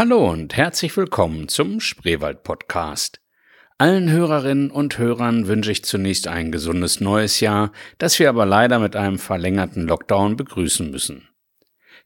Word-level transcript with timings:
Hallo 0.00 0.30
und 0.30 0.56
herzlich 0.56 0.96
willkommen 0.96 1.48
zum 1.48 1.78
Spreewald 1.78 2.42
Podcast. 2.42 3.20
Allen 3.76 4.10
Hörerinnen 4.10 4.70
und 4.70 4.96
Hörern 4.96 5.46
wünsche 5.46 5.72
ich 5.72 5.84
zunächst 5.84 6.26
ein 6.26 6.50
gesundes 6.50 7.02
neues 7.02 7.40
Jahr, 7.40 7.70
das 7.98 8.18
wir 8.18 8.30
aber 8.30 8.46
leider 8.46 8.78
mit 8.78 8.96
einem 8.96 9.18
verlängerten 9.18 9.86
Lockdown 9.86 10.36
begrüßen 10.36 10.90
müssen. 10.90 11.28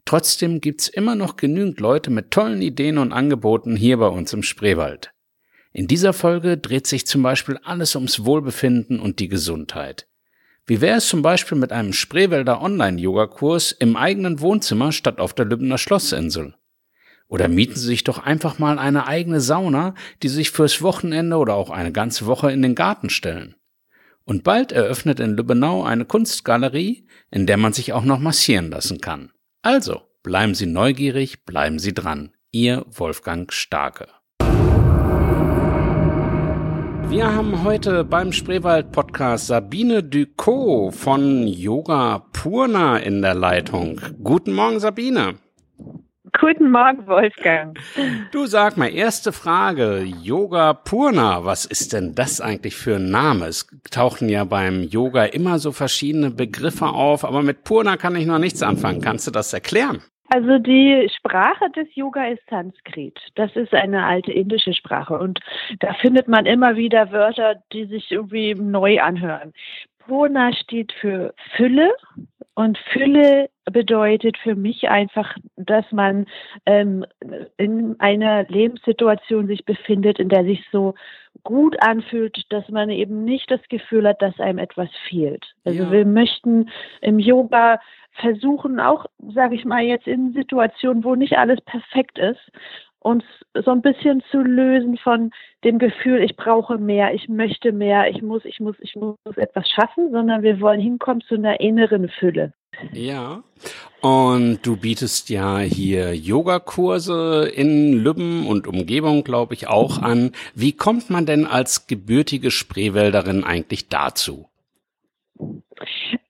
Trotzdem 0.05 0.61
gibt's 0.61 0.89
immer 0.89 1.15
noch 1.15 1.37
genügend 1.37 1.79
Leute 1.79 2.11
mit 2.11 2.33
tollen 2.33 2.63
Ideen 2.63 2.99
und 2.99 3.13
Angeboten 3.13 3.77
hier 3.77 3.99
bei 3.99 4.09
uns 4.09 4.33
im 4.33 4.43
Spreewald. 4.43 5.13
In 5.73 5.87
dieser 5.87 6.13
Folge 6.13 6.59
dreht 6.59 6.89
sich 6.89 7.07
zum 7.07 7.23
Beispiel 7.23 7.61
alles 7.63 7.95
ums 7.95 8.25
Wohlbefinden 8.25 8.99
und 8.99 9.21
die 9.21 9.29
Gesundheit. 9.29 10.09
Wie 10.67 10.81
wäre 10.81 10.97
es 10.97 11.07
zum 11.07 11.23
Beispiel 11.23 11.59
mit 11.59 11.71
einem 11.71 11.93
Spreewälder 11.93 12.61
Online-Yoga-Kurs 12.61 13.71
im 13.71 13.95
eigenen 13.95 14.41
Wohnzimmer 14.41 14.91
statt 14.91 15.21
auf 15.21 15.33
der 15.33 15.45
Lübner 15.45 15.79
Schlossinsel? 15.79 16.57
Oder 17.29 17.49
mieten 17.49 17.75
Sie 17.77 17.87
sich 17.87 18.05
doch 18.05 18.19
einfach 18.19 18.59
mal 18.59 18.79
eine 18.79 19.07
eigene 19.07 19.41
Sauna, 19.41 19.95
die 20.23 20.29
Sie 20.29 20.37
sich 20.37 20.51
fürs 20.51 20.83
Wochenende 20.83 21.37
oder 21.37 21.55
auch 21.55 21.71
eine 21.71 21.93
ganze 21.93 22.27
Woche 22.27 22.53
in 22.53 22.63
den 22.63 22.75
Garten 22.75 23.11
stellen. 23.11 23.57
Und 24.25 24.45
bald 24.45 24.73
eröffnet 24.73 25.21
in 25.21 25.37
Lübbenau 25.37 25.85
eine 25.85 26.05
Kunstgalerie, 26.05 27.07
in 27.31 27.47
der 27.47 27.57
man 27.57 27.73
sich 27.73 27.93
auch 27.93 28.05
noch 28.05 28.19
massieren 28.19 28.71
lassen 28.71 29.01
kann. 29.01 29.33
Also, 29.63 30.03
bleiben 30.23 30.55
Sie 30.55 30.67
neugierig, 30.67 31.45
bleiben 31.45 31.79
Sie 31.79 31.93
dran. 31.93 32.33
Ihr 32.51 32.87
Wolfgang 32.89 33.53
Starke. 33.53 34.07
Wir 37.09 37.33
haben 37.33 37.63
heute 37.63 38.03
beim 38.03 38.33
Spreewald 38.33 38.91
Podcast 38.91 39.47
Sabine 39.47 40.03
Ducot 40.03 40.95
von 40.95 41.47
Yoga 41.47 42.27
Purna 42.33 42.97
in 42.97 43.23
der 43.23 43.35
Leitung. 43.35 44.01
Guten 44.23 44.53
Morgen, 44.53 44.81
Sabine. 44.81 45.35
Guten 46.47 46.71
Morgen, 46.71 47.07
Wolfgang. 47.07 47.79
Du 48.31 48.45
sag 48.45 48.77
mal, 48.77 48.93
erste 48.93 49.33
Frage. 49.33 50.05
Yoga 50.23 50.75
Purna, 50.75 51.47
was 51.47 51.65
ist 51.65 51.95
denn 51.95 52.15
das 52.15 52.43
eigentlich 52.43 52.77
für 52.77 52.97
ein 52.97 53.11
Name? 53.11 53.47
Es 53.47 53.67
tauchen 53.91 54.29
ja 54.29 54.45
beim 54.45 54.83
Yoga 54.83 55.25
immer 55.25 55.59
so 55.59 55.73
verschiedene 55.73 56.31
Begriffe 56.31 56.85
auf, 56.85 57.25
aber 57.25 57.41
mit 57.41 57.65
Purna 57.65 57.97
kann 57.97 58.15
ich 58.15 58.27
noch 58.27 58.39
nichts 58.39 58.63
anfangen. 58.63 59.01
Kannst 59.01 59.27
du 59.27 59.31
das 59.31 59.55
erklären? 59.55 60.03
Also 60.29 60.59
die 60.59 61.11
Sprache 61.17 61.71
des 61.75 61.89
Yoga 61.95 62.27
ist 62.27 62.43
Sanskrit. 62.51 63.19
Das 63.37 63.57
ist 63.57 63.73
eine 63.73 64.05
alte 64.05 64.31
indische 64.31 64.75
Sprache 64.75 65.19
und 65.19 65.41
da 65.81 65.95
findet 65.95 66.29
man 66.29 66.45
immer 66.45 66.77
wieder 66.77 67.11
Wörter, 67.11 67.55
die 67.73 67.87
sich 67.87 68.11
irgendwie 68.11 68.55
neu 68.55 69.01
anhören. 69.01 69.55
Purna 70.01 70.53
steht 70.53 70.93
für 71.01 71.33
Fülle 71.57 71.95
und 72.55 72.77
Fülle 72.93 73.49
bedeutet 73.73 74.37
für 74.39 74.55
mich 74.55 74.89
einfach, 74.89 75.37
dass 75.57 75.85
man 75.91 76.27
ähm, 76.67 77.05
in 77.57 77.97
einer 77.99 78.45
Lebenssituation 78.45 79.47
sich 79.47 79.65
befindet, 79.65 80.19
in 80.19 80.29
der 80.29 80.45
sich 80.45 80.65
so 80.71 80.95
gut 81.43 81.77
anfühlt, 81.83 82.45
dass 82.51 82.69
man 82.69 82.91
eben 82.91 83.25
nicht 83.25 83.51
das 83.51 83.61
Gefühl 83.69 84.07
hat, 84.07 84.23
dass 84.23 84.39
einem 84.39 84.59
etwas 84.59 84.89
fehlt. 85.09 85.45
Also 85.65 85.85
ja. 85.85 85.93
wir 85.93 86.07
möchten 86.07 86.71
im 87.01 87.19
Yoga 87.19 87.81
versuchen, 88.13 88.79
auch, 88.81 89.07
sage 89.35 89.55
ich 89.55 89.65
mal, 89.65 89.83
jetzt 89.83 90.07
in 90.07 90.33
Situationen, 90.33 91.05
wo 91.05 91.15
nicht 91.15 91.37
alles 91.37 91.61
perfekt 91.63 92.19
ist, 92.19 92.41
uns 93.01 93.25
so 93.55 93.71
ein 93.71 93.83
bisschen 93.83 94.23
zu 94.31 94.39
lösen 94.39 94.97
von 94.97 95.31
dem 95.63 95.79
Gefühl, 95.79 96.23
ich 96.23 96.37
brauche 96.37 96.79
mehr, 96.79 97.13
ich 97.13 97.29
möchte 97.29 97.71
mehr, 97.73 98.09
ich 98.09 98.23
muss, 98.23 98.45
ich 98.45 98.61
muss, 98.61 98.77
ich 98.81 98.97
muss 98.97 99.17
etwas 99.37 99.69
schaffen, 99.69 100.11
sondern 100.11 100.43
wir 100.43 100.61
wollen 100.61 100.81
hinkommen 100.81 101.21
zu 101.21 101.35
einer 101.35 101.61
inneren 101.61 102.09
Fülle. 102.09 102.55
Ja. 102.93 103.43
Und 104.01 104.61
du 104.67 104.77
bietest 104.77 105.31
ja 105.31 105.59
hier 105.59 106.15
Yogakurse 106.15 107.51
in 107.55 107.95
Lübben 107.95 108.47
und 108.47 108.67
Umgebung, 108.67 109.25
glaube 109.25 109.55
ich, 109.55 109.69
auch 109.69 110.03
an. 110.03 110.33
Wie 110.55 110.73
kommt 110.73 111.09
man 111.09 111.25
denn 111.25 111.47
als 111.47 111.87
gebürtige 111.87 112.51
Spreewälderin 112.51 113.45
eigentlich 113.45 113.89
dazu? 113.89 114.49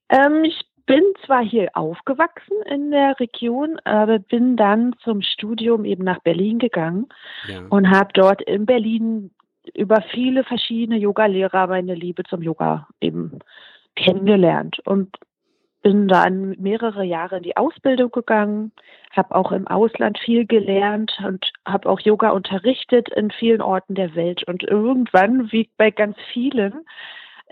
Ähm, 0.08 0.44
ich 0.44 0.60
bin 0.86 1.02
zwar 1.24 1.42
hier 1.42 1.70
aufgewachsen 1.74 2.56
in 2.70 2.90
der 2.90 3.18
Region, 3.18 3.78
aber 3.84 4.18
bin 4.18 4.56
dann 4.56 4.94
zum 5.02 5.22
Studium 5.22 5.84
eben 5.84 6.04
nach 6.04 6.20
Berlin 6.20 6.58
gegangen 6.58 7.08
ja. 7.48 7.62
und 7.70 7.90
habe 7.90 8.10
dort 8.12 8.42
in 8.42 8.66
Berlin 8.66 9.30
über 9.74 10.02
viele 10.12 10.44
verschiedene 10.44 10.98
Yogalehrer 10.98 11.66
meine 11.68 11.94
Liebe 11.94 12.22
zum 12.24 12.42
Yoga 12.42 12.86
eben 13.00 13.38
kennengelernt 13.96 14.78
und 14.84 15.16
bin 15.84 16.08
dann 16.08 16.56
mehrere 16.58 17.04
Jahre 17.04 17.36
in 17.36 17.42
die 17.42 17.58
Ausbildung 17.58 18.10
gegangen, 18.10 18.72
habe 19.12 19.34
auch 19.34 19.52
im 19.52 19.68
Ausland 19.68 20.18
viel 20.18 20.46
gelernt 20.46 21.12
und 21.24 21.52
habe 21.66 21.90
auch 21.90 22.00
Yoga 22.00 22.30
unterrichtet 22.30 23.10
in 23.10 23.30
vielen 23.30 23.60
Orten 23.60 23.94
der 23.94 24.14
Welt. 24.14 24.42
Und 24.44 24.62
irgendwann, 24.64 25.52
wie 25.52 25.68
bei 25.76 25.90
ganz 25.90 26.16
vielen 26.32 26.86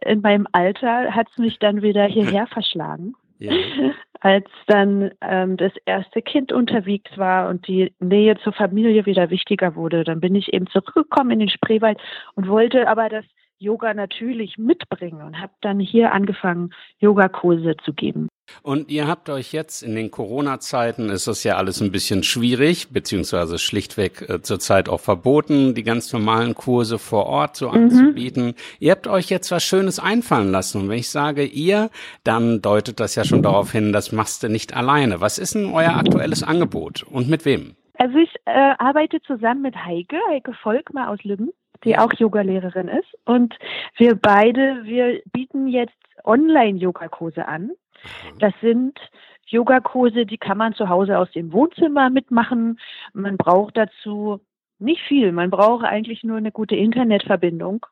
in 0.01 0.23
meinem 0.23 0.49
Alter, 0.53 1.15
hat 1.15 1.29
es 1.31 1.39
mich 1.39 1.59
dann 1.59 1.83
wieder 1.83 2.07
hierher 2.07 2.47
verschlagen. 2.47 3.15
Ja. 3.39 3.53
Als 4.21 4.49
dann 4.67 5.11
ähm, 5.21 5.59
das 5.59 5.73
erste 5.85 6.23
Kind 6.23 6.53
unterwegs 6.53 7.11
war 7.19 7.51
und 7.51 7.69
die 7.69 7.93
Nähe 8.01 8.39
zur 8.39 8.55
Familie 8.55 9.05
wieder 9.05 9.29
wichtiger 9.29 9.75
wurde, 9.75 10.05
dann 10.05 10.21
bin 10.21 10.35
ich 10.37 10.55
eben 10.55 10.69
zurückgekommen 10.69 11.33
in 11.33 11.41
den 11.41 11.49
Spreewald 11.51 11.99
und 12.35 12.49
wollte 12.49 12.89
aber 12.89 13.11
das 13.11 13.25
Yoga 13.63 13.95
natürlich 13.95 14.59
mitbringen 14.59 15.23
und 15.23 15.41
habe 15.41 15.53
dann 15.61 15.79
hier 15.79 16.13
angefangen, 16.13 16.75
Yogakurse 16.99 17.77
zu 17.85 17.93
geben. 17.93 18.29
Und 18.63 18.91
ihr 18.91 19.07
habt 19.07 19.31
euch 19.31 19.53
jetzt 19.53 19.83
in 19.83 19.95
den 19.95 20.11
Corona-Zeiten, 20.11 21.09
ist 21.09 21.27
das 21.27 21.45
ja 21.45 21.57
alles 21.57 21.81
ein 21.81 21.93
bisschen 21.93 22.23
schwierig, 22.23 22.91
beziehungsweise 22.91 23.59
schlichtweg 23.59 24.29
äh, 24.29 24.43
zurzeit 24.43 24.89
auch 24.89 25.01
verboten, 25.01 25.75
die 25.75 25.85
ganz 25.85 26.13
normalen 26.13 26.55
Kurse 26.55 26.99
vor 26.99 27.27
Ort 27.27 27.57
so 27.57 27.69
mhm. 27.69 27.75
anzubieten. 27.75 28.55
Ihr 28.79 28.91
habt 28.91 29.07
euch 29.07 29.31
jetzt 29.31 29.51
was 29.51 29.63
Schönes 29.63 29.99
einfallen 29.99 30.51
lassen. 30.51 30.83
Und 30.83 30.89
wenn 30.89 30.99
ich 30.99 31.11
sage 31.11 31.45
ihr, 31.45 31.91
dann 32.25 32.61
deutet 32.61 33.01
das 33.01 33.15
ja 33.15 33.25
schon 33.25 33.43
darauf 33.43 33.73
hin, 33.73 33.93
das 33.93 34.13
machst 34.13 34.43
du 34.43 34.49
nicht 34.49 34.75
alleine. 34.77 35.21
Was 35.21 35.39
ist 35.39 35.55
denn 35.55 35.73
euer 35.73 35.97
aktuelles 35.97 36.43
Angebot 36.43 37.05
und 37.05 37.29
mit 37.29 37.45
wem? 37.45 37.77
Also 37.99 38.17
ich 38.19 38.35
äh, 38.47 38.75
arbeite 38.79 39.21
zusammen 39.23 39.63
mit 39.63 39.77
Heike, 39.77 40.17
Heike 40.31 40.53
Volkmar 40.55 41.11
aus 41.11 41.23
Lübben 41.23 41.53
die 41.85 41.99
auch 41.99 42.13
Yogalehrerin 42.13 42.89
ist. 42.89 43.09
Und 43.25 43.59
wir 43.97 44.15
beide, 44.15 44.85
wir 44.85 45.23
bieten 45.33 45.69
jetzt 45.69 45.95
Online-Yogakurse 46.25 47.47
an. 47.47 47.63
Mhm. 47.63 48.39
Das 48.39 48.53
sind 48.61 48.99
Yogakurse, 49.47 50.25
die 50.27 50.39
kann 50.39 50.59
man 50.59 50.75
zu 50.75 50.89
Hause 50.89 51.19
aus 51.19 51.31
dem 51.33 51.53
Wohnzimmer 51.53 52.11
mitmachen. 52.11 52.79
Man 53.13 53.37
braucht 53.37 53.77
dazu 53.77 54.41
nicht 54.79 55.03
viel. 55.03 55.33
Man 55.33 55.51
braucht 55.51 55.85
eigentlich 55.85 56.25
nur 56.25 56.39
eine 56.39 56.53
gute 56.53 56.75
Internetverbindung 56.75 57.87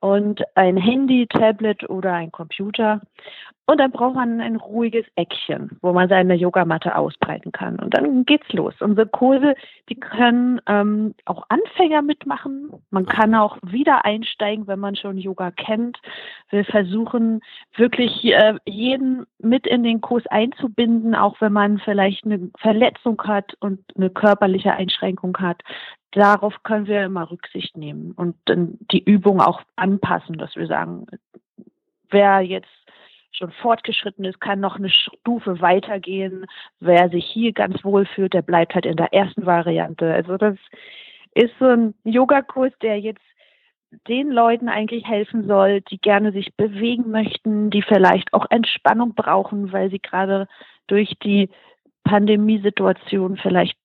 und 0.00 0.42
ein 0.54 0.76
Handy, 0.76 1.26
Tablet 1.26 1.88
oder 1.88 2.12
ein 2.12 2.32
Computer. 2.32 3.00
Und 3.70 3.80
dann 3.80 3.90
braucht 3.90 4.14
man 4.14 4.40
ein 4.40 4.56
ruhiges 4.56 5.04
Eckchen, 5.14 5.76
wo 5.82 5.92
man 5.92 6.08
seine 6.08 6.34
Yogamatte 6.34 6.96
ausbreiten 6.96 7.52
kann. 7.52 7.78
Und 7.78 7.92
dann 7.92 8.24
geht's 8.24 8.50
los. 8.54 8.72
Unsere 8.80 9.06
Kurse, 9.06 9.54
die 9.90 9.94
können 9.94 10.58
ähm, 10.66 11.14
auch 11.26 11.44
Anfänger 11.50 12.00
mitmachen. 12.00 12.70
Man 12.90 13.04
kann 13.04 13.34
auch 13.34 13.58
wieder 13.60 14.06
einsteigen, 14.06 14.66
wenn 14.68 14.78
man 14.78 14.96
schon 14.96 15.18
Yoga 15.18 15.50
kennt. 15.50 15.98
Wir 16.48 16.64
versuchen 16.64 17.42
wirklich 17.76 18.24
äh, 18.24 18.54
jeden 18.64 19.26
mit 19.38 19.66
in 19.66 19.82
den 19.82 20.00
Kurs 20.00 20.26
einzubinden, 20.28 21.14
auch 21.14 21.38
wenn 21.42 21.52
man 21.52 21.78
vielleicht 21.78 22.24
eine 22.24 22.50
Verletzung 22.56 23.20
hat 23.24 23.54
und 23.60 23.80
eine 23.96 24.08
körperliche 24.08 24.72
Einschränkung 24.72 25.36
hat. 25.40 25.60
Darauf 26.12 26.62
können 26.62 26.86
wir 26.86 27.04
immer 27.04 27.30
Rücksicht 27.30 27.76
nehmen 27.76 28.12
und 28.12 28.36
dann 28.46 28.78
die 28.90 29.02
Übung 29.02 29.40
auch 29.40 29.62
anpassen, 29.76 30.38
dass 30.38 30.56
wir 30.56 30.66
sagen, 30.66 31.06
wer 32.10 32.40
jetzt 32.40 32.68
schon 33.32 33.52
fortgeschritten 33.52 34.24
ist, 34.24 34.40
kann 34.40 34.60
noch 34.60 34.76
eine 34.76 34.90
Stufe 34.90 35.60
weitergehen. 35.60 36.46
Wer 36.80 37.10
sich 37.10 37.26
hier 37.26 37.52
ganz 37.52 37.84
wohl 37.84 38.06
fühlt, 38.06 38.32
der 38.32 38.42
bleibt 38.42 38.74
halt 38.74 38.86
in 38.86 38.96
der 38.96 39.12
ersten 39.12 39.44
Variante. 39.46 40.12
Also 40.12 40.36
das 40.36 40.56
ist 41.34 41.52
so 41.58 41.66
ein 41.66 41.94
Yogakurs, 42.04 42.72
der 42.82 42.98
jetzt 42.98 43.22
den 44.06 44.30
Leuten 44.30 44.68
eigentlich 44.68 45.06
helfen 45.06 45.46
soll, 45.46 45.80
die 45.82 45.98
gerne 45.98 46.32
sich 46.32 46.54
bewegen 46.56 47.10
möchten, 47.10 47.70
die 47.70 47.82
vielleicht 47.82 48.32
auch 48.34 48.46
Entspannung 48.50 49.14
brauchen, 49.14 49.72
weil 49.72 49.90
sie 49.90 50.00
gerade 50.00 50.46
durch 50.88 51.14
die 51.22 51.48
Pandemiesituation 52.04 53.36
vielleicht 53.36 53.78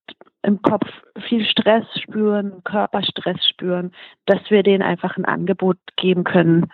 im 0.43 0.61
Kopf 0.61 0.87
viel 1.27 1.45
Stress 1.45 1.85
spüren, 2.01 2.63
Körperstress 2.63 3.45
spüren, 3.47 3.91
dass 4.25 4.41
wir 4.49 4.63
denen 4.63 4.83
einfach 4.83 5.17
ein 5.17 5.25
Angebot 5.25 5.77
geben 5.95 6.23
können, 6.23 6.69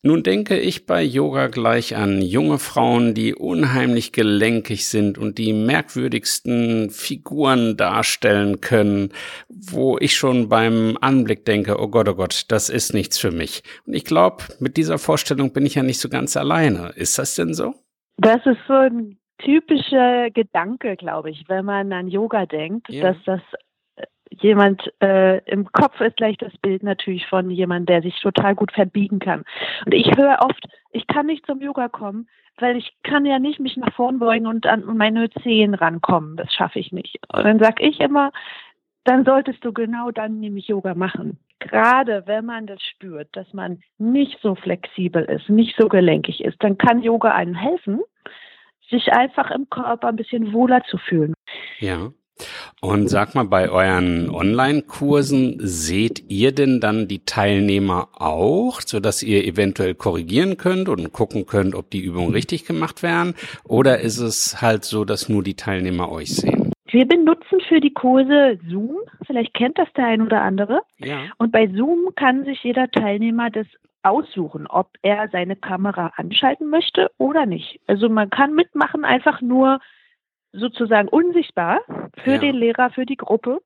nun 0.00 0.22
denke 0.22 0.56
ich 0.56 0.86
bei 0.86 1.02
Yoga 1.02 1.48
gleich 1.48 1.96
an 1.96 2.22
junge 2.22 2.60
Frauen, 2.60 3.14
die 3.14 3.34
unheimlich 3.34 4.12
gelenkig 4.12 4.86
sind 4.86 5.18
und 5.18 5.38
die 5.38 5.52
merkwürdigsten 5.52 6.90
Figuren 6.90 7.76
darstellen 7.76 8.60
können, 8.60 9.12
wo 9.48 9.98
ich 9.98 10.16
schon 10.16 10.48
beim 10.48 10.96
Anblick 11.00 11.44
denke, 11.44 11.80
oh 11.80 11.88
Gott, 11.88 12.08
oh 12.08 12.14
Gott, 12.14 12.44
das 12.46 12.70
ist 12.70 12.94
nichts 12.94 13.18
für 13.18 13.32
mich. 13.32 13.64
Und 13.86 13.94
ich 13.94 14.04
glaube, 14.04 14.44
mit 14.60 14.76
dieser 14.76 14.98
Vorstellung 14.98 15.52
bin 15.52 15.66
ich 15.66 15.74
ja 15.74 15.82
nicht 15.82 15.98
so 15.98 16.08
ganz 16.08 16.36
alleine. 16.36 16.92
Ist 16.94 17.18
das 17.18 17.34
denn 17.34 17.52
so? 17.52 17.74
Das 18.18 18.46
ist 18.46 18.60
so 18.68 18.74
ein 18.74 19.18
typischer 19.38 20.30
Gedanke, 20.30 20.96
glaube 20.96 21.30
ich, 21.30 21.48
wenn 21.48 21.64
man 21.64 21.92
an 21.92 22.08
Yoga 22.08 22.46
denkt, 22.46 22.88
ja. 22.88 23.12
dass 23.12 23.16
das 23.24 23.40
jemand 24.30 24.92
äh, 25.02 25.38
im 25.50 25.70
Kopf 25.72 26.00
ist 26.00 26.16
gleich 26.16 26.36
das 26.36 26.56
Bild 26.58 26.82
natürlich 26.82 27.26
von 27.26 27.50
jemandem, 27.50 27.86
der 27.86 28.02
sich 28.02 28.20
total 28.20 28.54
gut 28.54 28.72
verbiegen 28.72 29.18
kann. 29.18 29.44
Und 29.84 29.94
ich 29.94 30.16
höre 30.16 30.38
oft, 30.40 30.66
ich 30.92 31.06
kann 31.06 31.26
nicht 31.26 31.46
zum 31.46 31.60
Yoga 31.60 31.88
kommen, 31.88 32.28
weil 32.58 32.76
ich 32.76 32.92
kann 33.02 33.24
ja 33.24 33.38
nicht 33.38 33.60
mich 33.60 33.76
nach 33.76 33.92
vorn 33.94 34.18
beugen 34.18 34.46
und 34.46 34.66
an 34.66 34.84
meine 34.96 35.30
Zehen 35.42 35.74
rankommen. 35.74 36.36
Das 36.36 36.52
schaffe 36.52 36.78
ich 36.78 36.92
nicht. 36.92 37.18
Und 37.32 37.44
dann 37.44 37.58
sage 37.58 37.82
ich 37.84 38.00
immer, 38.00 38.32
dann 39.04 39.24
solltest 39.24 39.64
du 39.64 39.72
genau 39.72 40.10
dann 40.10 40.40
nämlich 40.40 40.68
Yoga 40.68 40.94
machen. 40.94 41.38
Gerade 41.60 42.24
wenn 42.26 42.44
man 42.44 42.66
das 42.66 42.82
spürt, 42.82 43.28
dass 43.32 43.52
man 43.52 43.80
nicht 43.98 44.38
so 44.42 44.54
flexibel 44.54 45.24
ist, 45.24 45.48
nicht 45.48 45.76
so 45.78 45.88
gelenkig 45.88 46.44
ist, 46.44 46.62
dann 46.62 46.78
kann 46.78 47.02
Yoga 47.02 47.32
einem 47.32 47.54
helfen, 47.54 48.00
sich 48.90 49.12
einfach 49.12 49.50
im 49.50 49.68
Körper 49.70 50.08
ein 50.08 50.16
bisschen 50.16 50.52
wohler 50.52 50.82
zu 50.84 50.98
fühlen. 50.98 51.34
Ja. 51.78 52.10
Und 52.80 53.08
sag 53.08 53.34
mal, 53.34 53.44
bei 53.44 53.68
euren 53.68 54.30
Online-Kursen 54.30 55.56
seht 55.58 56.30
ihr 56.30 56.52
denn 56.52 56.80
dann 56.80 57.08
die 57.08 57.24
Teilnehmer 57.24 58.08
auch, 58.14 58.80
so 58.80 59.00
dass 59.00 59.24
ihr 59.24 59.44
eventuell 59.44 59.96
korrigieren 59.96 60.56
könnt 60.56 60.88
und 60.88 61.12
gucken 61.12 61.46
könnt, 61.46 61.74
ob 61.74 61.90
die 61.90 62.00
Übungen 62.00 62.30
richtig 62.30 62.64
gemacht 62.64 63.02
werden? 63.02 63.34
Oder 63.64 64.00
ist 64.00 64.18
es 64.18 64.62
halt 64.62 64.84
so, 64.84 65.04
dass 65.04 65.28
nur 65.28 65.42
die 65.42 65.56
Teilnehmer 65.56 66.12
euch 66.12 66.36
sehen? 66.36 66.72
Wir 66.90 67.06
benutzen 67.06 67.60
für 67.68 67.80
die 67.80 67.92
Kurse 67.92 68.58
Zoom. 68.68 68.98
Vielleicht 69.26 69.52
kennt 69.54 69.76
das 69.76 69.88
der 69.94 70.06
ein 70.06 70.22
oder 70.22 70.40
andere. 70.40 70.80
Ja. 70.98 71.18
Und 71.36 71.52
bei 71.52 71.66
Zoom 71.66 72.14
kann 72.16 72.44
sich 72.44 72.62
jeder 72.62 72.90
Teilnehmer 72.90 73.50
das 73.50 73.66
aussuchen, 74.02 74.66
ob 74.66 74.90
er 75.02 75.28
seine 75.28 75.56
Kamera 75.56 76.12
anschalten 76.16 76.68
möchte 76.68 77.10
oder 77.18 77.46
nicht. 77.46 77.80
Also 77.86 78.08
man 78.08 78.30
kann 78.30 78.54
mitmachen, 78.54 79.04
einfach 79.04 79.40
nur 79.40 79.80
sozusagen 80.52 81.08
unsichtbar 81.08 81.80
für 82.22 82.34
ja. 82.34 82.38
den 82.38 82.56
Lehrer, 82.56 82.90
für 82.90 83.06
die 83.06 83.16
Gruppe. 83.16 83.60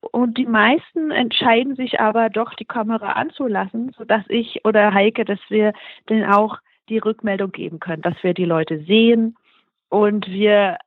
Und 0.00 0.38
die 0.38 0.46
meisten 0.46 1.10
entscheiden 1.10 1.74
sich 1.74 2.00
aber 2.00 2.30
doch, 2.30 2.54
die 2.54 2.64
Kamera 2.64 3.12
anzulassen, 3.12 3.92
sodass 3.96 4.24
ich 4.28 4.64
oder 4.64 4.92
Heike, 4.92 5.24
dass 5.24 5.40
wir 5.48 5.72
dann 6.06 6.24
auch 6.24 6.58
die 6.88 6.98
Rückmeldung 6.98 7.52
geben 7.52 7.80
können, 7.80 8.02
dass 8.02 8.22
wir 8.22 8.34
die 8.34 8.44
Leute 8.44 8.80
sehen 8.84 9.36
und 9.88 10.28
wir 10.28 10.78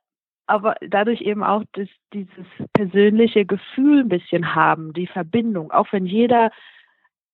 aber 0.46 0.74
dadurch 0.80 1.20
eben 1.20 1.44
auch 1.44 1.62
das, 1.72 1.88
dieses 2.12 2.46
persönliche 2.72 3.44
Gefühl 3.46 4.00
ein 4.00 4.08
bisschen 4.08 4.54
haben, 4.54 4.92
die 4.92 5.06
Verbindung, 5.06 5.70
auch 5.70 5.92
wenn 5.92 6.06
jeder 6.06 6.50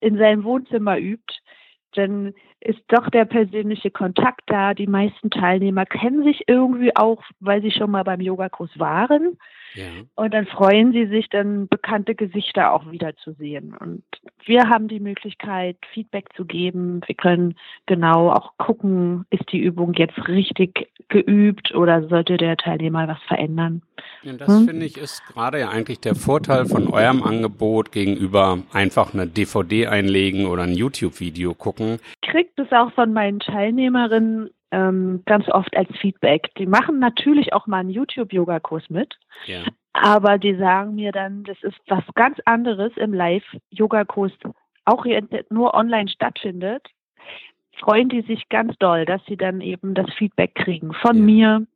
in 0.00 0.18
seinem 0.18 0.44
Wohnzimmer 0.44 0.98
übt, 0.98 1.34
dann 1.94 2.34
ist 2.60 2.80
doch 2.88 3.08
der 3.10 3.24
persönliche 3.24 3.90
Kontakt 3.90 4.42
da. 4.46 4.74
Die 4.74 4.86
meisten 4.86 5.30
Teilnehmer 5.30 5.86
kennen 5.86 6.24
sich 6.24 6.44
irgendwie 6.46 6.94
auch, 6.96 7.22
weil 7.40 7.62
sie 7.62 7.70
schon 7.70 7.90
mal 7.90 8.04
beim 8.04 8.20
Yogakurs 8.20 8.70
waren. 8.78 9.38
Ja. 9.74 9.84
Und 10.16 10.34
dann 10.34 10.46
freuen 10.46 10.92
sie 10.92 11.06
sich 11.06 11.28
dann 11.28 11.68
bekannte 11.68 12.14
Gesichter 12.14 12.72
auch 12.72 12.90
wiederzusehen. 12.90 13.74
Und 13.74 14.02
wir 14.44 14.68
haben 14.68 14.88
die 14.88 15.00
Möglichkeit, 15.00 15.76
Feedback 15.92 16.26
zu 16.34 16.44
geben. 16.44 17.00
Wir 17.06 17.14
können 17.14 17.54
genau 17.86 18.30
auch 18.30 18.56
gucken, 18.58 19.24
ist 19.30 19.50
die 19.52 19.60
Übung 19.60 19.94
jetzt 19.94 20.28
richtig 20.28 20.88
geübt 21.08 21.74
oder 21.74 22.06
sollte 22.08 22.36
der 22.36 22.56
Teilnehmer 22.56 23.08
was 23.08 23.22
verändern. 23.26 23.82
Ja, 24.22 24.34
das 24.34 24.48
hm? 24.48 24.66
finde 24.66 24.86
ich 24.86 24.98
ist 24.98 25.24
gerade 25.26 25.60
ja 25.60 25.70
eigentlich 25.70 26.00
der 26.00 26.14
Vorteil 26.14 26.66
von 26.66 26.88
eurem 26.88 27.22
Angebot 27.22 27.92
gegenüber 27.92 28.58
einfach 28.72 29.14
eine 29.14 29.26
DVD 29.26 29.86
einlegen 29.86 30.46
oder 30.46 30.64
ein 30.64 30.74
YouTube-Video 30.74 31.54
gucken. 31.54 31.98
Ich 32.22 32.28
kriege 32.28 32.50
das 32.56 32.70
auch 32.72 32.92
von 32.92 33.12
meinen 33.12 33.40
Teilnehmerinnen 33.40 34.50
ähm, 34.70 35.22
ganz 35.24 35.48
oft 35.48 35.76
als 35.76 35.88
Feedback. 35.98 36.54
Die 36.58 36.66
machen 36.66 36.98
natürlich 36.98 37.52
auch 37.52 37.66
mal 37.66 37.78
einen 37.78 37.90
YouTube-Yoga-Kurs 37.90 38.90
mit, 38.90 39.14
ja. 39.46 39.62
aber 39.92 40.38
die 40.38 40.56
sagen 40.56 40.94
mir 40.94 41.12
dann, 41.12 41.44
das 41.44 41.56
ist 41.62 41.78
was 41.86 42.04
ganz 42.14 42.38
anderes 42.44 42.92
im 42.96 43.14
Live-Yoga-Kurs, 43.14 44.32
auch 44.84 45.06
nur 45.50 45.74
online 45.74 46.08
stattfindet. 46.08 46.86
Freuen 47.80 48.08
die 48.08 48.22
sich 48.22 48.48
ganz 48.48 48.76
doll, 48.78 49.04
dass 49.04 49.20
sie 49.26 49.36
dann 49.36 49.60
eben 49.60 49.94
das 49.94 50.12
Feedback 50.14 50.54
kriegen 50.54 50.92
von 50.92 51.16
ja. 51.16 51.22
mir, 51.22 51.66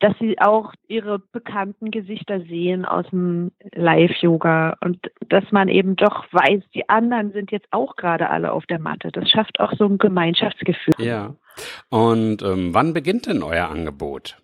dass 0.00 0.18
sie 0.18 0.38
auch 0.40 0.72
ihre 0.88 1.18
bekannten 1.18 1.90
Gesichter 1.90 2.40
sehen 2.40 2.84
aus 2.84 3.06
dem 3.10 3.52
Live-Yoga 3.74 4.76
und 4.82 5.10
dass 5.28 5.44
man 5.52 5.68
eben 5.68 5.94
doch 5.94 6.24
weiß, 6.32 6.62
die 6.74 6.88
anderen 6.88 7.32
sind 7.32 7.50
jetzt 7.52 7.68
auch 7.70 7.96
gerade 7.96 8.30
alle 8.30 8.52
auf 8.52 8.66
der 8.66 8.78
Matte. 8.78 9.12
Das 9.12 9.28
schafft 9.28 9.60
auch 9.60 9.74
so 9.76 9.84
ein 9.84 9.98
Gemeinschaftsgefühl. 9.98 10.94
Ja. 10.98 11.34
Und 11.90 12.42
ähm, 12.42 12.72
wann 12.72 12.94
beginnt 12.94 13.26
denn 13.26 13.42
euer 13.42 13.68
Angebot? 13.68 14.38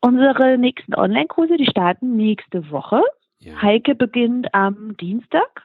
Unsere 0.00 0.58
nächsten 0.58 0.94
Online-Kurse, 0.94 1.56
die 1.56 1.66
starten 1.66 2.16
nächste 2.16 2.70
Woche. 2.70 3.02
Ja. 3.38 3.62
Heike 3.62 3.94
beginnt 3.94 4.52
am 4.54 4.96
Dienstag, 4.96 5.62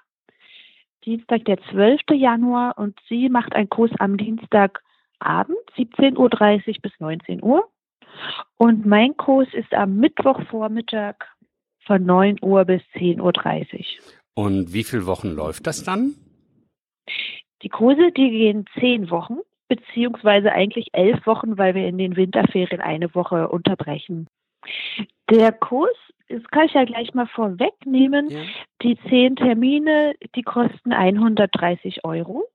Dienstag 1.06 1.46
der 1.46 1.62
12. 1.72 2.02
Januar 2.14 2.78
und 2.78 2.98
sie 3.08 3.30
macht 3.30 3.56
einen 3.56 3.70
Kurs 3.70 3.92
am 4.00 4.18
Dienstagabend, 4.18 5.58
17.30 5.78 6.18
Uhr 6.18 6.74
bis 6.82 6.92
19 7.00 7.44
Uhr. 7.44 7.70
Und 8.58 8.86
mein 8.86 9.16
Kurs 9.18 9.48
ist 9.54 9.74
am 9.74 9.98
Mittwochvormittag 9.98 11.16
von 11.86 12.06
9 12.06 12.38
Uhr 12.42 12.66
bis 12.66 12.82
10.30 12.96 13.22
Uhr. 13.22 13.86
Und 14.34 14.74
wie 14.74 14.84
viele 14.84 15.06
Wochen 15.06 15.30
läuft 15.30 15.68
das 15.68 15.84
dann? 15.84 16.16
Die 17.62 17.70
Kurse, 17.70 18.12
die 18.12 18.30
gehen 18.30 18.66
zehn 18.80 19.10
Wochen, 19.10 19.38
beziehungsweise 19.68 20.52
eigentlich 20.52 20.90
elf 20.94 21.26
Wochen, 21.26 21.58
weil 21.58 21.76
wir 21.76 21.88
in 21.88 21.98
den 21.98 22.16
Winterferien 22.16 22.82
eine 22.82 23.14
Woche 23.16 23.48
unterbrechen. 23.48 24.28
Der 25.30 25.52
Kurs, 25.52 25.96
das 26.30 26.44
kann 26.52 26.66
ich 26.66 26.74
ja 26.74 26.86
gleich 26.86 27.14
mal 27.14 27.28
vorwegnehmen, 27.28 28.30
ja. 28.30 28.42
die 28.82 28.98
zehn 29.10 29.36
Termine, 29.36 30.16
die 30.36 30.44
kosten 30.44 30.92
130 30.92 32.04
Euro. 32.04 32.46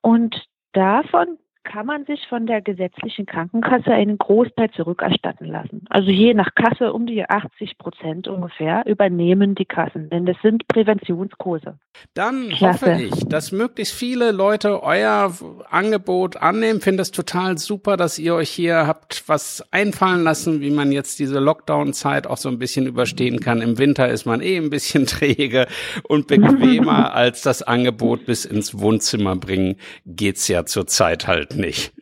Und 0.00 0.46
davon 0.72 1.38
kann 1.64 1.86
man 1.86 2.04
sich 2.04 2.26
von 2.28 2.46
der 2.46 2.60
gesetzlichen 2.60 3.26
Krankenkasse 3.26 3.92
einen 3.92 4.18
Großteil 4.18 4.70
zurückerstatten 4.70 5.46
lassen. 5.46 5.84
Also 5.90 6.10
je 6.10 6.34
nach 6.34 6.54
Kasse 6.54 6.92
um 6.92 7.06
die 7.06 7.24
80 7.28 7.78
Prozent 7.78 8.28
ungefähr 8.28 8.84
übernehmen 8.86 9.54
die 9.54 9.64
Kassen, 9.64 10.10
denn 10.10 10.26
das 10.26 10.36
sind 10.42 10.66
Präventionskurse. 10.68 11.78
Dann 12.14 12.48
Klasse. 12.50 12.92
hoffe 12.92 13.02
ich, 13.02 13.28
dass 13.28 13.52
möglichst 13.52 13.94
viele 13.94 14.32
Leute 14.32 14.82
euer 14.82 15.32
Angebot 15.70 16.36
annehmen. 16.36 16.80
Finde 16.80 17.02
es 17.02 17.10
total 17.10 17.58
super, 17.58 17.96
dass 17.96 18.18
ihr 18.18 18.34
euch 18.34 18.50
hier 18.50 18.86
habt 18.86 19.24
was 19.26 19.64
einfallen 19.70 20.24
lassen, 20.24 20.60
wie 20.60 20.70
man 20.70 20.90
jetzt 20.90 21.18
diese 21.18 21.38
Lockdown-Zeit 21.38 22.26
auch 22.26 22.38
so 22.38 22.48
ein 22.48 22.58
bisschen 22.58 22.86
überstehen 22.86 23.40
kann. 23.40 23.60
Im 23.60 23.78
Winter 23.78 24.08
ist 24.08 24.24
man 24.24 24.40
eh 24.40 24.56
ein 24.56 24.70
bisschen 24.70 25.06
träge 25.06 25.66
und 26.08 26.26
bequemer 26.26 27.14
als 27.14 27.42
das 27.42 27.62
Angebot 27.62 28.26
bis 28.26 28.44
ins 28.44 28.78
Wohnzimmer 28.78 29.36
bringen 29.36 29.76
geht's 30.06 30.48
ja 30.48 30.64
zurzeit 30.64 31.26
halt 31.26 31.51
nicht. 31.54 31.92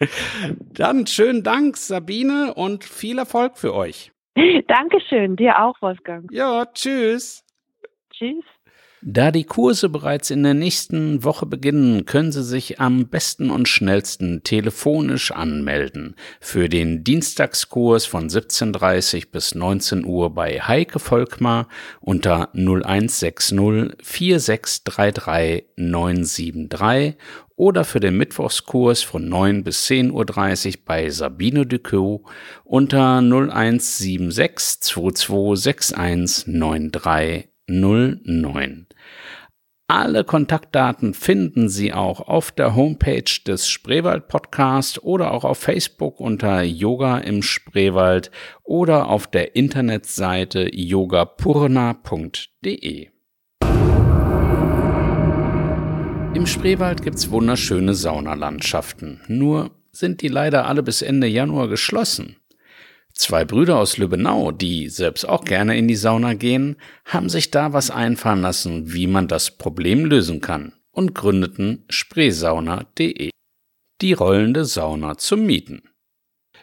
Dann 0.75 1.07
schönen 1.07 1.43
Dank, 1.43 1.77
Sabine, 1.77 2.55
und 2.55 2.85
viel 2.85 3.19
Erfolg 3.19 3.59
für 3.59 3.75
euch. 3.75 4.13
Dankeschön, 4.69 5.37
dir 5.37 5.63
auch, 5.63 5.81
Wolfgang. 5.81 6.31
Ja, 6.33 6.67
tschüss. 6.67 7.45
Tschüss. 8.13 8.45
Da 9.03 9.31
die 9.31 9.45
Kurse 9.45 9.89
bereits 9.89 10.31
in 10.31 10.43
der 10.43 10.53
nächsten 10.53 11.25
Woche 11.25 11.47
beginnen, 11.47 12.05
können 12.05 12.33
Sie 12.33 12.43
sich 12.43 12.81
am 12.81 13.09
besten 13.09 13.51
und 13.51 13.67
schnellsten 13.67 14.43
telefonisch 14.43 15.31
anmelden 15.31 16.17
für 16.39 16.69
den 16.69 17.03
Dienstagskurs 17.03 18.05
von 18.05 18.29
17.30 18.29 19.31
bis 19.31 19.55
19 19.55 20.05
Uhr 20.05 20.35
bei 20.35 20.61
Heike 20.61 20.99
Volkmar 20.99 21.67
unter 22.03 22.51
0160 22.53 23.97
4633 24.03 25.65
973 25.77 27.17
oder 27.61 27.85
für 27.85 28.01
den 28.01 28.17
Mittwochskurs 28.17 29.03
von 29.03 29.29
9 29.29 29.63
bis 29.65 29.87
10.30 29.87 30.69
Uhr 30.69 30.75
bei 30.87 31.11
Sabine 31.11 31.67
Ducot 31.67 32.23
unter 32.65 33.19
0176 33.19 34.81
2261 34.81 36.47
9309. 36.47 38.87
Alle 39.89 40.25
Kontaktdaten 40.25 41.13
finden 41.13 41.69
Sie 41.69 41.93
auch 41.93 42.21
auf 42.21 42.51
der 42.51 42.75
Homepage 42.75 43.45
des 43.47 43.69
Spreewald 43.69 44.29
Podcast 44.29 45.05
oder 45.05 45.33
auch 45.33 45.45
auf 45.45 45.59
Facebook 45.59 46.19
unter 46.19 46.63
Yoga 46.63 47.19
im 47.19 47.43
Spreewald 47.43 48.31
oder 48.63 49.11
auf 49.11 49.27
der 49.27 49.55
Internetseite 49.55 50.75
yogapurna.de. 50.75 53.11
Im 56.41 56.47
Spreewald 56.47 57.03
gibt's 57.03 57.31
wunderschöne 57.31 57.93
Saunalandschaften, 57.93 59.21
nur 59.29 59.73
sind 59.93 60.23
die 60.23 60.29
leider 60.29 60.67
alle 60.67 60.83
bis 60.83 61.03
Ende 61.03 61.27
Januar 61.27 61.69
geschlossen. 61.69 62.37
Zwei 63.13 63.45
Brüder 63.45 63.77
aus 63.77 63.99
Lübbenau, 63.99 64.51
die 64.51 64.89
selbst 64.89 65.29
auch 65.29 65.45
gerne 65.45 65.77
in 65.77 65.87
die 65.87 65.97
Sauna 65.97 66.33
gehen, 66.33 66.77
haben 67.05 67.29
sich 67.29 67.51
da 67.51 67.75
was 67.75 67.91
einfallen 67.91 68.41
lassen, 68.41 68.91
wie 68.95 69.07
man 69.07 69.29
das 69.29 69.59
Problem 69.59 70.07
lösen 70.07 70.41
kann 70.41 70.73
und 70.93 71.15
gründeten 71.15 71.85
spreesauna.de. 71.91 73.29
Die 74.01 74.13
rollende 74.15 74.65
Sauna 74.65 75.19
zum 75.19 75.45
Mieten. 75.45 75.83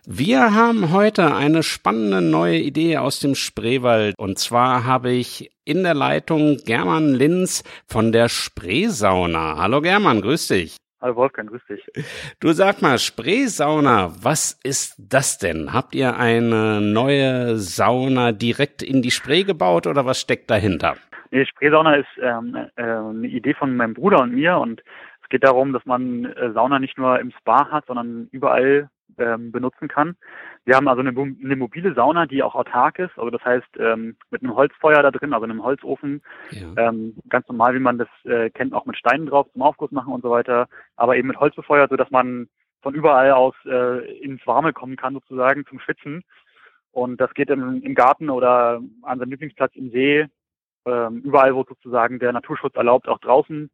Wir 0.07 0.55
haben 0.55 0.91
heute 0.91 1.35
eine 1.35 1.61
spannende 1.61 2.21
neue 2.21 2.57
Idee 2.57 2.97
aus 2.97 3.19
dem 3.19 3.35
Spreewald. 3.35 4.15
Und 4.17 4.39
zwar 4.39 4.85
habe 4.85 5.11
ich 5.11 5.51
in 5.67 5.83
der 5.83 5.93
Leitung 5.93 6.57
German 6.65 7.13
Linz 7.13 7.63
von 7.87 8.11
der 8.13 8.29
Spreesauna. 8.29 9.57
Hallo 9.57 9.81
German, 9.81 10.21
grüß 10.21 10.47
dich. 10.47 10.77
Hallo 11.01 11.17
Wolfgang, 11.17 11.49
grüß 11.49 11.61
dich. 11.67 11.85
Du 12.39 12.53
sag 12.53 12.81
mal, 12.81 12.97
Spreesauna, 12.97 14.13
was 14.21 14.57
ist 14.63 14.95
das 14.97 15.37
denn? 15.37 15.73
Habt 15.73 15.93
ihr 15.93 16.17
eine 16.17 16.79
neue 16.79 17.57
Sauna 17.57 18.31
direkt 18.31 18.81
in 18.81 19.01
die 19.01 19.11
Spree 19.11 19.43
gebaut 19.43 19.87
oder 19.87 20.05
was 20.05 20.21
steckt 20.21 20.49
dahinter? 20.49 20.95
Nee, 21.31 21.45
Spreesauna 21.45 21.95
ist 21.95 22.07
ähm, 22.21 22.55
äh, 22.77 22.81
eine 22.81 23.27
Idee 23.27 23.53
von 23.53 23.75
meinem 23.75 23.93
Bruder 23.93 24.21
und 24.21 24.33
mir 24.33 24.57
und 24.57 24.81
es 25.21 25.29
geht 25.29 25.43
darum, 25.43 25.73
dass 25.73 25.85
man 25.85 26.25
äh, 26.25 26.53
Sauna 26.53 26.79
nicht 26.79 26.97
nur 26.97 27.19
im 27.19 27.31
Spa 27.31 27.69
hat, 27.69 27.85
sondern 27.87 28.29
überall 28.31 28.89
ähm, 29.17 29.51
benutzen 29.51 29.89
kann. 29.89 30.15
Wir 30.67 30.75
haben 30.75 30.89
also 30.89 30.99
eine, 30.99 31.11
eine, 31.11 31.55
mobile 31.55 31.93
Sauna, 31.93 32.25
die 32.25 32.43
auch 32.43 32.53
autark 32.53 32.99
ist. 32.99 33.17
Also 33.17 33.29
das 33.29 33.43
heißt 33.45 33.77
ähm, 33.79 34.17
mit 34.31 34.43
einem 34.43 34.53
Holzfeuer 34.53 35.01
da 35.01 35.11
drin, 35.11 35.31
also 35.31 35.45
einem 35.45 35.63
Holzofen, 35.63 36.21
ja. 36.51 36.89
ähm, 36.89 37.15
ganz 37.29 37.47
normal, 37.47 37.73
wie 37.73 37.79
man 37.79 37.97
das 37.97 38.09
äh, 38.25 38.49
kennt, 38.49 38.73
auch 38.73 38.85
mit 38.85 38.97
Steinen 38.97 39.27
drauf 39.27 39.47
zum 39.53 39.61
Aufguss 39.61 39.91
machen 39.91 40.11
und 40.11 40.23
so 40.23 40.29
weiter, 40.29 40.67
aber 40.97 41.15
eben 41.15 41.29
mit 41.29 41.39
Holz 41.39 41.55
befeuert, 41.55 41.89
sodass 41.89 42.11
man 42.11 42.49
von 42.81 42.93
überall 42.93 43.31
aus 43.31 43.55
äh, 43.65 44.19
ins 44.19 44.45
Warme 44.45 44.73
kommen 44.73 44.97
kann 44.97 45.13
sozusagen 45.13 45.65
zum 45.67 45.79
Schwitzen. 45.79 46.25
Und 46.91 47.21
das 47.21 47.33
geht 47.33 47.49
im, 47.49 47.81
im 47.81 47.95
Garten 47.95 48.29
oder 48.29 48.81
an 49.03 49.19
seinem 49.19 49.29
Lieblingsplatz 49.29 49.73
im 49.73 49.89
See, 49.91 50.27
ähm, 50.85 51.21
überall, 51.21 51.55
wo 51.55 51.63
sozusagen 51.63 52.19
der 52.19 52.33
Naturschutz 52.33 52.75
erlaubt, 52.75 53.07
auch 53.07 53.19
draußen 53.19 53.69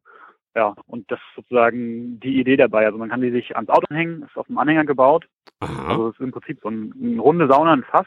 ja, 0.54 0.74
und 0.86 1.10
das 1.10 1.18
ist 1.18 1.36
sozusagen 1.36 2.20
die 2.20 2.38
Idee 2.40 2.56
dabei. 2.56 2.86
Also 2.86 2.98
man 2.98 3.08
kann 3.08 3.20
die 3.20 3.30
sich 3.30 3.56
ans 3.56 3.70
Auto 3.70 3.92
hängen, 3.92 4.22
ist 4.22 4.36
auf 4.36 4.46
dem 4.46 4.58
Anhänger 4.58 4.84
gebaut. 4.84 5.26
Aha. 5.60 5.88
Also 5.88 6.08
es 6.08 6.14
ist 6.14 6.20
im 6.20 6.32
Prinzip 6.32 6.60
so 6.62 6.68
ein, 6.68 6.94
eine 7.00 7.20
runde 7.20 7.48
Sauna, 7.48 7.72
ein 7.72 7.84
Fass 7.84 8.06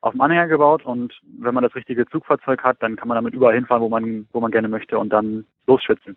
auf 0.00 0.12
dem 0.12 0.20
Anhänger 0.20 0.48
gebaut 0.48 0.84
und 0.84 1.12
wenn 1.38 1.52
man 1.54 1.62
das 1.62 1.74
richtige 1.74 2.06
Zugfahrzeug 2.06 2.62
hat, 2.62 2.78
dann 2.80 2.96
kann 2.96 3.08
man 3.08 3.16
damit 3.16 3.34
überall 3.34 3.54
hinfahren, 3.54 3.82
wo 3.82 3.88
man, 3.88 4.26
wo 4.32 4.40
man 4.40 4.50
gerne 4.50 4.68
möchte 4.68 4.98
und 4.98 5.10
dann 5.10 5.44
losschwitzen. 5.66 6.16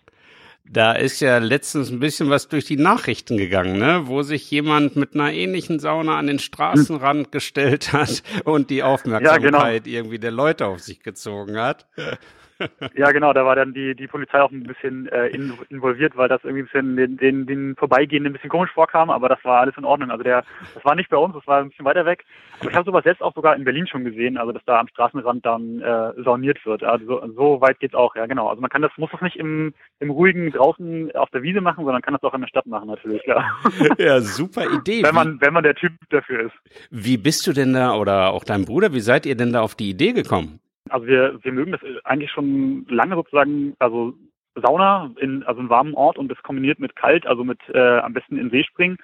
Da 0.65 0.93
ist 0.93 1.19
ja 1.19 1.39
letztens 1.39 1.91
ein 1.91 1.99
bisschen 1.99 2.29
was 2.29 2.47
durch 2.47 2.63
die 2.63 2.77
Nachrichten 2.77 3.37
gegangen, 3.37 3.77
ne? 3.79 4.03
wo 4.05 4.21
sich 4.21 4.49
jemand 4.49 4.95
mit 4.95 5.13
einer 5.13 5.33
ähnlichen 5.33 5.79
Sauna 5.79 6.17
an 6.17 6.27
den 6.27 6.39
Straßenrand 6.39 7.25
hm. 7.25 7.31
gestellt 7.31 7.91
hat 7.91 8.23
und 8.45 8.69
die 8.69 8.83
Aufmerksamkeit 8.83 9.43
ja, 9.43 9.71
genau. 9.73 9.97
irgendwie 9.97 10.19
der 10.19 10.31
Leute 10.31 10.67
auf 10.67 10.79
sich 10.79 11.01
gezogen 11.01 11.59
hat. 11.59 11.85
Ja, 12.95 13.11
genau, 13.11 13.33
da 13.33 13.45
war 13.45 13.55
dann 13.55 13.73
die, 13.73 13.95
die 13.95 14.07
Polizei 14.07 14.41
auch 14.41 14.51
ein 14.51 14.63
bisschen 14.63 15.07
äh, 15.07 15.27
in, 15.27 15.53
involviert, 15.69 16.15
weil 16.15 16.27
das 16.27 16.43
irgendwie 16.43 16.63
ein 16.63 16.65
bisschen 16.65 16.95
den, 16.97 17.17
den, 17.17 17.45
den 17.45 17.75
Vorbeigehenden 17.75 18.31
ein 18.31 18.33
bisschen 18.33 18.49
komisch 18.49 18.71
vorkam, 18.71 19.09
aber 19.09 19.29
das 19.29 19.43
war 19.43 19.61
alles 19.61 19.75
in 19.77 19.85
Ordnung. 19.85 20.11
Also 20.11 20.23
der, 20.23 20.43
das 20.73 20.85
war 20.85 20.95
nicht 20.95 21.09
bei 21.09 21.17
uns, 21.17 21.33
das 21.33 21.45
war 21.47 21.59
ein 21.59 21.69
bisschen 21.69 21.85
weiter 21.85 22.05
weg. 22.05 22.25
Aber 22.59 22.69
ich 22.69 22.75
habe 22.75 22.85
sowas 22.85 23.05
jetzt 23.05 23.21
auch 23.21 23.33
sogar 23.33 23.55
in 23.55 23.63
Berlin 23.63 23.87
schon 23.87 24.03
gesehen, 24.03 24.37
also 24.37 24.51
dass 24.51 24.63
da 24.65 24.79
am 24.79 24.87
Straßenrand 24.87 25.45
dann 25.45 25.81
äh, 25.81 26.21
sauniert 26.23 26.65
wird. 26.65 26.83
Also 26.83 27.05
so, 27.05 27.33
so 27.35 27.61
weit 27.61 27.79
geht's 27.79 27.95
auch, 27.95 28.15
ja 28.15 28.25
genau. 28.25 28.47
Also 28.49 28.61
man 28.61 28.69
kann 28.69 28.81
das, 28.81 28.91
muss 28.97 29.11
das 29.11 29.21
nicht 29.21 29.37
im, 29.37 29.73
im 29.99 30.09
ruhigen 30.09 30.51
draußen 30.51 31.15
auf 31.15 31.29
der 31.31 31.43
Wiese 31.43 31.61
machen, 31.61 31.83
sondern 31.83 32.01
kann 32.01 32.13
das 32.13 32.23
auch 32.23 32.33
in 32.33 32.41
der 32.41 32.47
Stadt 32.47 32.65
machen 32.65 32.87
natürlich, 32.87 33.23
klar. 33.23 33.59
Ja, 33.97 34.21
super 34.21 34.65
Idee. 34.71 35.03
wenn 35.03 35.15
man, 35.15 35.41
wenn 35.41 35.53
man 35.53 35.63
der 35.63 35.75
Typ 35.75 35.93
dafür 36.09 36.47
ist. 36.47 36.53
Wie 36.89 37.17
bist 37.17 37.45
du 37.47 37.53
denn 37.53 37.73
da 37.73 37.95
oder 37.95 38.31
auch 38.31 38.43
dein 38.43 38.65
Bruder, 38.65 38.93
wie 38.93 38.99
seid 38.99 39.25
ihr 39.25 39.35
denn 39.35 39.53
da 39.53 39.61
auf 39.61 39.75
die 39.75 39.89
Idee 39.89 40.13
gekommen? 40.13 40.59
Also 40.89 41.07
wir, 41.07 41.39
wir 41.43 41.51
mögen 41.51 41.71
das 41.71 41.81
eigentlich 42.03 42.31
schon 42.31 42.85
lange 42.89 43.15
sozusagen, 43.15 43.75
also 43.79 44.13
Sauna 44.55 45.11
in 45.17 45.43
also 45.43 45.59
einen 45.59 45.69
warmen 45.69 45.93
Ort 45.93 46.17
und 46.17 46.29
das 46.29 46.41
kombiniert 46.43 46.79
mit 46.79 46.95
kalt, 46.95 47.25
also 47.25 47.43
mit 47.43 47.59
äh, 47.73 47.99
am 47.99 48.13
besten 48.13 48.37
in 48.37 48.49
See 48.49 48.63
springen. 48.63 48.97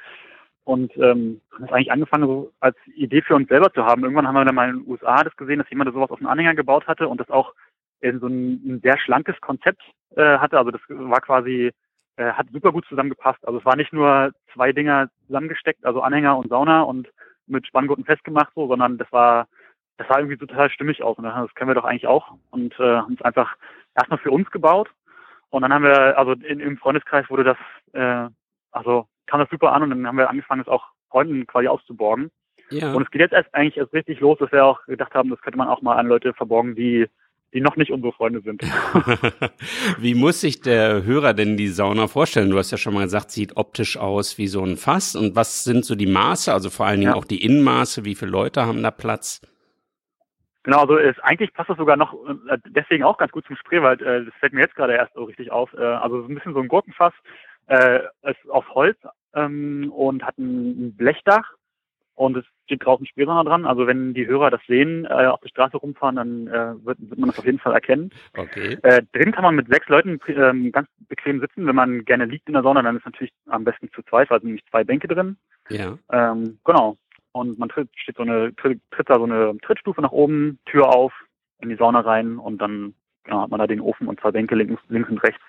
Und 0.66 0.96
ähm, 0.98 1.42
haben 1.52 1.62
das 1.62 1.72
eigentlich 1.72 1.92
angefangen, 1.92 2.28
so 2.28 2.52
als 2.60 2.78
Idee 2.94 3.24
für 3.24 3.34
uns 3.34 3.48
selber 3.50 3.74
zu 3.74 3.86
haben. 3.86 4.04
Irgendwann 4.04 4.28
haben 4.28 4.36
wir 4.36 4.46
dann 4.46 4.54
mal 4.54 4.70
in 4.70 4.84
den 4.84 4.88
USA 4.88 5.24
das 5.24 5.36
gesehen, 5.36 5.58
dass 5.58 5.70
jemand 5.70 5.92
sowas 5.92 6.12
auf 6.12 6.20
den 6.20 6.28
Anhänger 6.28 6.54
gebaut 6.54 6.86
hatte 6.86 7.08
und 7.08 7.20
das 7.20 7.30
auch 7.32 7.56
in 8.02 8.20
so 8.20 8.28
ein, 8.28 8.62
ein 8.66 8.80
sehr 8.84 9.00
schlankes 9.00 9.40
Konzept 9.42 9.82
äh, 10.16 10.38
hatte. 10.38 10.60
Also 10.60 10.70
das 10.70 10.82
war 10.90 11.22
quasi, 11.22 11.72
äh, 12.18 12.32
hat 12.34 12.48
super 12.52 12.72
gut 12.72 12.86
zusammengepasst. 12.88 13.40
Also 13.48 13.60
es 13.60 13.66
war 13.66 13.76
nicht 13.76 13.94
nur 13.94 14.32
zwei 14.54 14.72
Dinger 14.72 15.10
zusammengesteckt, 15.26 15.84
also 15.86 16.02
Anhänger 16.02 16.38
und 16.38 16.50
Sauna 16.50 16.84
und 16.84 17.10
mit 17.48 17.66
Spanngurten 17.66 18.06
festgemacht 18.06 18.54
so, 18.54 18.68
sondern 18.68 19.00
das 19.00 19.12
war 19.12 19.48
das 20.00 20.08
sah 20.08 20.18
irgendwie 20.18 20.38
total 20.38 20.70
stimmig 20.70 21.04
aus. 21.04 21.18
Und 21.18 21.26
dann, 21.26 21.44
das 21.46 21.54
können 21.56 21.70
wir 21.70 21.76
doch 21.76 21.84
eigentlich 21.84 22.08
auch. 22.08 22.32
Und 22.52 22.74
äh, 22.80 22.84
haben 22.84 23.16
es 23.16 23.22
einfach 23.22 23.56
erstmal 23.96 24.20
für 24.20 24.32
uns 24.32 24.50
gebaut. 24.50 24.90
Und 25.50 25.62
dann 25.62 25.74
haben 25.74 25.84
wir, 25.84 26.18
also 26.18 26.32
in, 26.32 26.62
im 26.62 26.78
Freundeskreis 26.78 27.30
wurde 27.30 27.44
das, 27.44 27.58
äh, 27.92 28.30
also 28.72 29.08
kam 29.28 29.42
das 29.42 29.50
super 29.50 29.74
an 29.74 29.84
und 29.84 29.90
dann 29.90 30.08
haben 30.08 30.18
wir 30.18 30.30
angefangen, 30.30 30.62
es 30.62 30.68
auch 30.70 30.86
Freunden 31.10 31.46
quasi 31.48 31.68
auszuborgen. 31.68 32.32
Ja. 32.70 32.94
Und 32.94 33.04
es 33.04 33.12
geht 33.12 33.20
jetzt 33.20 33.34
erst 33.34 33.54
eigentlich 33.54 33.76
erst 33.76 33.94
richtig 33.94 34.22
los, 34.22 34.38
dass 34.40 34.52
wir 34.54 34.64
auch 34.64 34.86
gedacht 34.86 35.14
haben, 35.14 35.30
das 35.30 35.42
könnte 35.42 35.58
man 35.58 35.68
auch 35.68 35.82
mal 35.82 35.98
an 35.98 36.08
Leute 36.08 36.34
verborgen, 36.34 36.76
die 36.76 37.08
die 37.52 37.62
noch 37.62 37.78
nicht 37.78 37.92
unsere 37.92 38.14
Freunde 38.14 38.42
sind. 38.42 38.62
wie 39.98 40.14
muss 40.14 40.40
sich 40.40 40.62
der 40.62 41.04
Hörer 41.04 41.34
denn 41.34 41.58
die 41.58 41.70
Sauna 41.70 42.08
vorstellen? 42.08 42.52
Du 42.52 42.60
hast 42.60 42.70
ja 42.70 42.78
schon 42.78 42.94
mal 42.94 43.06
gesagt, 43.06 43.32
sieht 43.32 43.58
optisch 43.58 43.98
aus 43.98 44.38
wie 44.38 44.48
so 44.48 44.64
ein 44.64 44.78
Fass. 44.78 45.16
Und 45.16 45.36
was 45.36 45.64
sind 45.64 45.84
so 45.84 45.96
die 45.96 46.06
Maße, 46.06 46.54
also 46.54 46.70
vor 46.70 46.86
allen 46.86 47.00
Dingen 47.00 47.14
ja. 47.14 47.18
auch 47.18 47.26
die 47.26 47.44
Innenmaße? 47.44 48.06
Wie 48.06 48.14
viele 48.14 48.30
Leute 48.30 48.68
haben 48.68 48.84
da 48.84 48.92
Platz? 48.92 49.42
Genau, 50.64 50.82
also 50.82 50.98
es, 50.98 51.18
eigentlich 51.20 51.54
passt 51.54 51.70
das 51.70 51.78
sogar 51.78 51.96
noch 51.96 52.14
äh, 52.14 52.58
deswegen 52.68 53.04
auch 53.04 53.18
ganz 53.18 53.32
gut 53.32 53.46
zum 53.46 53.56
Spreewald. 53.56 54.02
Äh, 54.02 54.26
das 54.26 54.34
fällt 54.36 54.54
mir 54.54 54.62
jetzt 54.62 54.76
gerade 54.76 54.94
erst 54.94 55.14
so 55.14 55.24
richtig 55.24 55.52
auf. 55.52 55.74
Äh, 55.74 55.82
also 55.82 56.26
ein 56.26 56.36
bisschen 56.36 56.54
so 56.54 56.60
ein 56.60 56.68
Gurkenfass, 56.68 57.14
äh, 57.68 58.00
ist 58.24 58.50
aus 58.50 58.66
Holz 58.74 58.98
ähm, 59.34 59.92
und 59.96 60.24
hat 60.24 60.38
ein, 60.38 60.88
ein 60.88 60.96
Blechdach 60.98 61.54
und 62.16 62.36
es 62.36 62.46
steht 62.66 62.84
draußen 62.84 63.06
Spreesauna 63.06 63.46
dran. 63.46 63.66
Also 63.66 63.88
wenn 63.88 64.14
die 64.14 64.28
Hörer 64.28 64.50
das 64.50 64.62
sehen, 64.68 65.06
äh, 65.06 65.28
auf 65.28 65.40
der 65.40 65.48
Straße 65.48 65.78
rumfahren, 65.78 66.18
dann 66.18 66.48
äh, 66.48 66.86
wird, 66.86 66.98
wird 67.00 67.18
man 67.18 67.30
das 67.30 67.40
auf 67.40 67.46
jeden 67.46 67.60
Fall 67.60 67.74
erkennen. 67.74 68.10
Okay. 68.36 68.78
Äh, 68.84 69.04
drin 69.14 69.32
kann 69.32 69.44
man 69.44 69.56
mit 69.56 69.70
sechs 69.70 69.88
Leuten 69.88 70.20
äh, 70.28 70.70
ganz 70.72 70.90
bequem 71.08 71.40
sitzen. 71.40 71.68
Wenn 71.68 71.76
man 71.76 72.04
gerne 72.04 72.26
liegt 72.26 72.48
in 72.48 72.54
der 72.54 72.64
Sauna, 72.64 72.82
dann 72.82 72.98
ist 72.98 73.06
natürlich 73.06 73.34
am 73.48 73.64
besten 73.64 73.90
zu 73.94 74.04
zweit, 74.04 74.30
weil 74.30 74.42
sind 74.42 74.48
nämlich 74.48 74.66
zwei 74.70 74.84
Bänke 74.84 75.08
drin. 75.08 75.38
Ja. 75.70 75.98
Ähm, 76.12 76.60
genau 76.66 76.98
und 77.32 77.60
man 77.60 77.70
tritt, 77.70 77.90
steht 77.96 78.18
so 78.18 78.24
eine, 78.24 78.56
tritt, 78.56 78.82
tritt 78.92 79.10
da 79.10 79.16
so 79.16 79.24
eine 79.24 79.58
Trittstufe 79.60 80.02
nach 80.02 80.12
oben, 80.12 80.60
Tür 80.66 80.90
auf, 80.90 81.14
in 81.62 81.70
die 81.70 81.76
Sauna 81.76 82.00
rein 82.02 82.38
und 82.38 82.60
dann 82.60 82.94
genau, 83.24 83.42
hat 83.42 83.50
man 83.50 83.60
da 83.60 83.68
den 83.68 83.82
Ofen 83.82 84.08
und 84.08 84.20
zwei 84.20 84.32
Bänke 84.32 84.56
links, 84.56 84.82
links 84.90 85.10
und 85.10 85.24
rechts. 85.24 85.42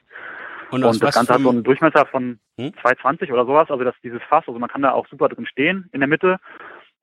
Und, 0.70 0.84
und 0.84 1.02
das 1.02 1.14
Ganze 1.14 1.34
hat 1.34 1.40
so 1.40 1.50
einen 1.50 1.64
Durchmesser 1.64 2.06
von 2.06 2.38
hm? 2.56 2.68
2,20 2.82 3.32
oder 3.32 3.44
sowas, 3.44 3.70
also 3.70 3.82
das 3.82 3.94
dieses 4.04 4.22
Fass, 4.28 4.44
also 4.46 4.58
man 4.58 4.70
kann 4.70 4.82
da 4.82 4.92
auch 4.92 5.08
super 5.08 5.28
drin 5.28 5.46
stehen 5.46 5.88
in 5.92 6.00
der 6.00 6.08
Mitte. 6.08 6.38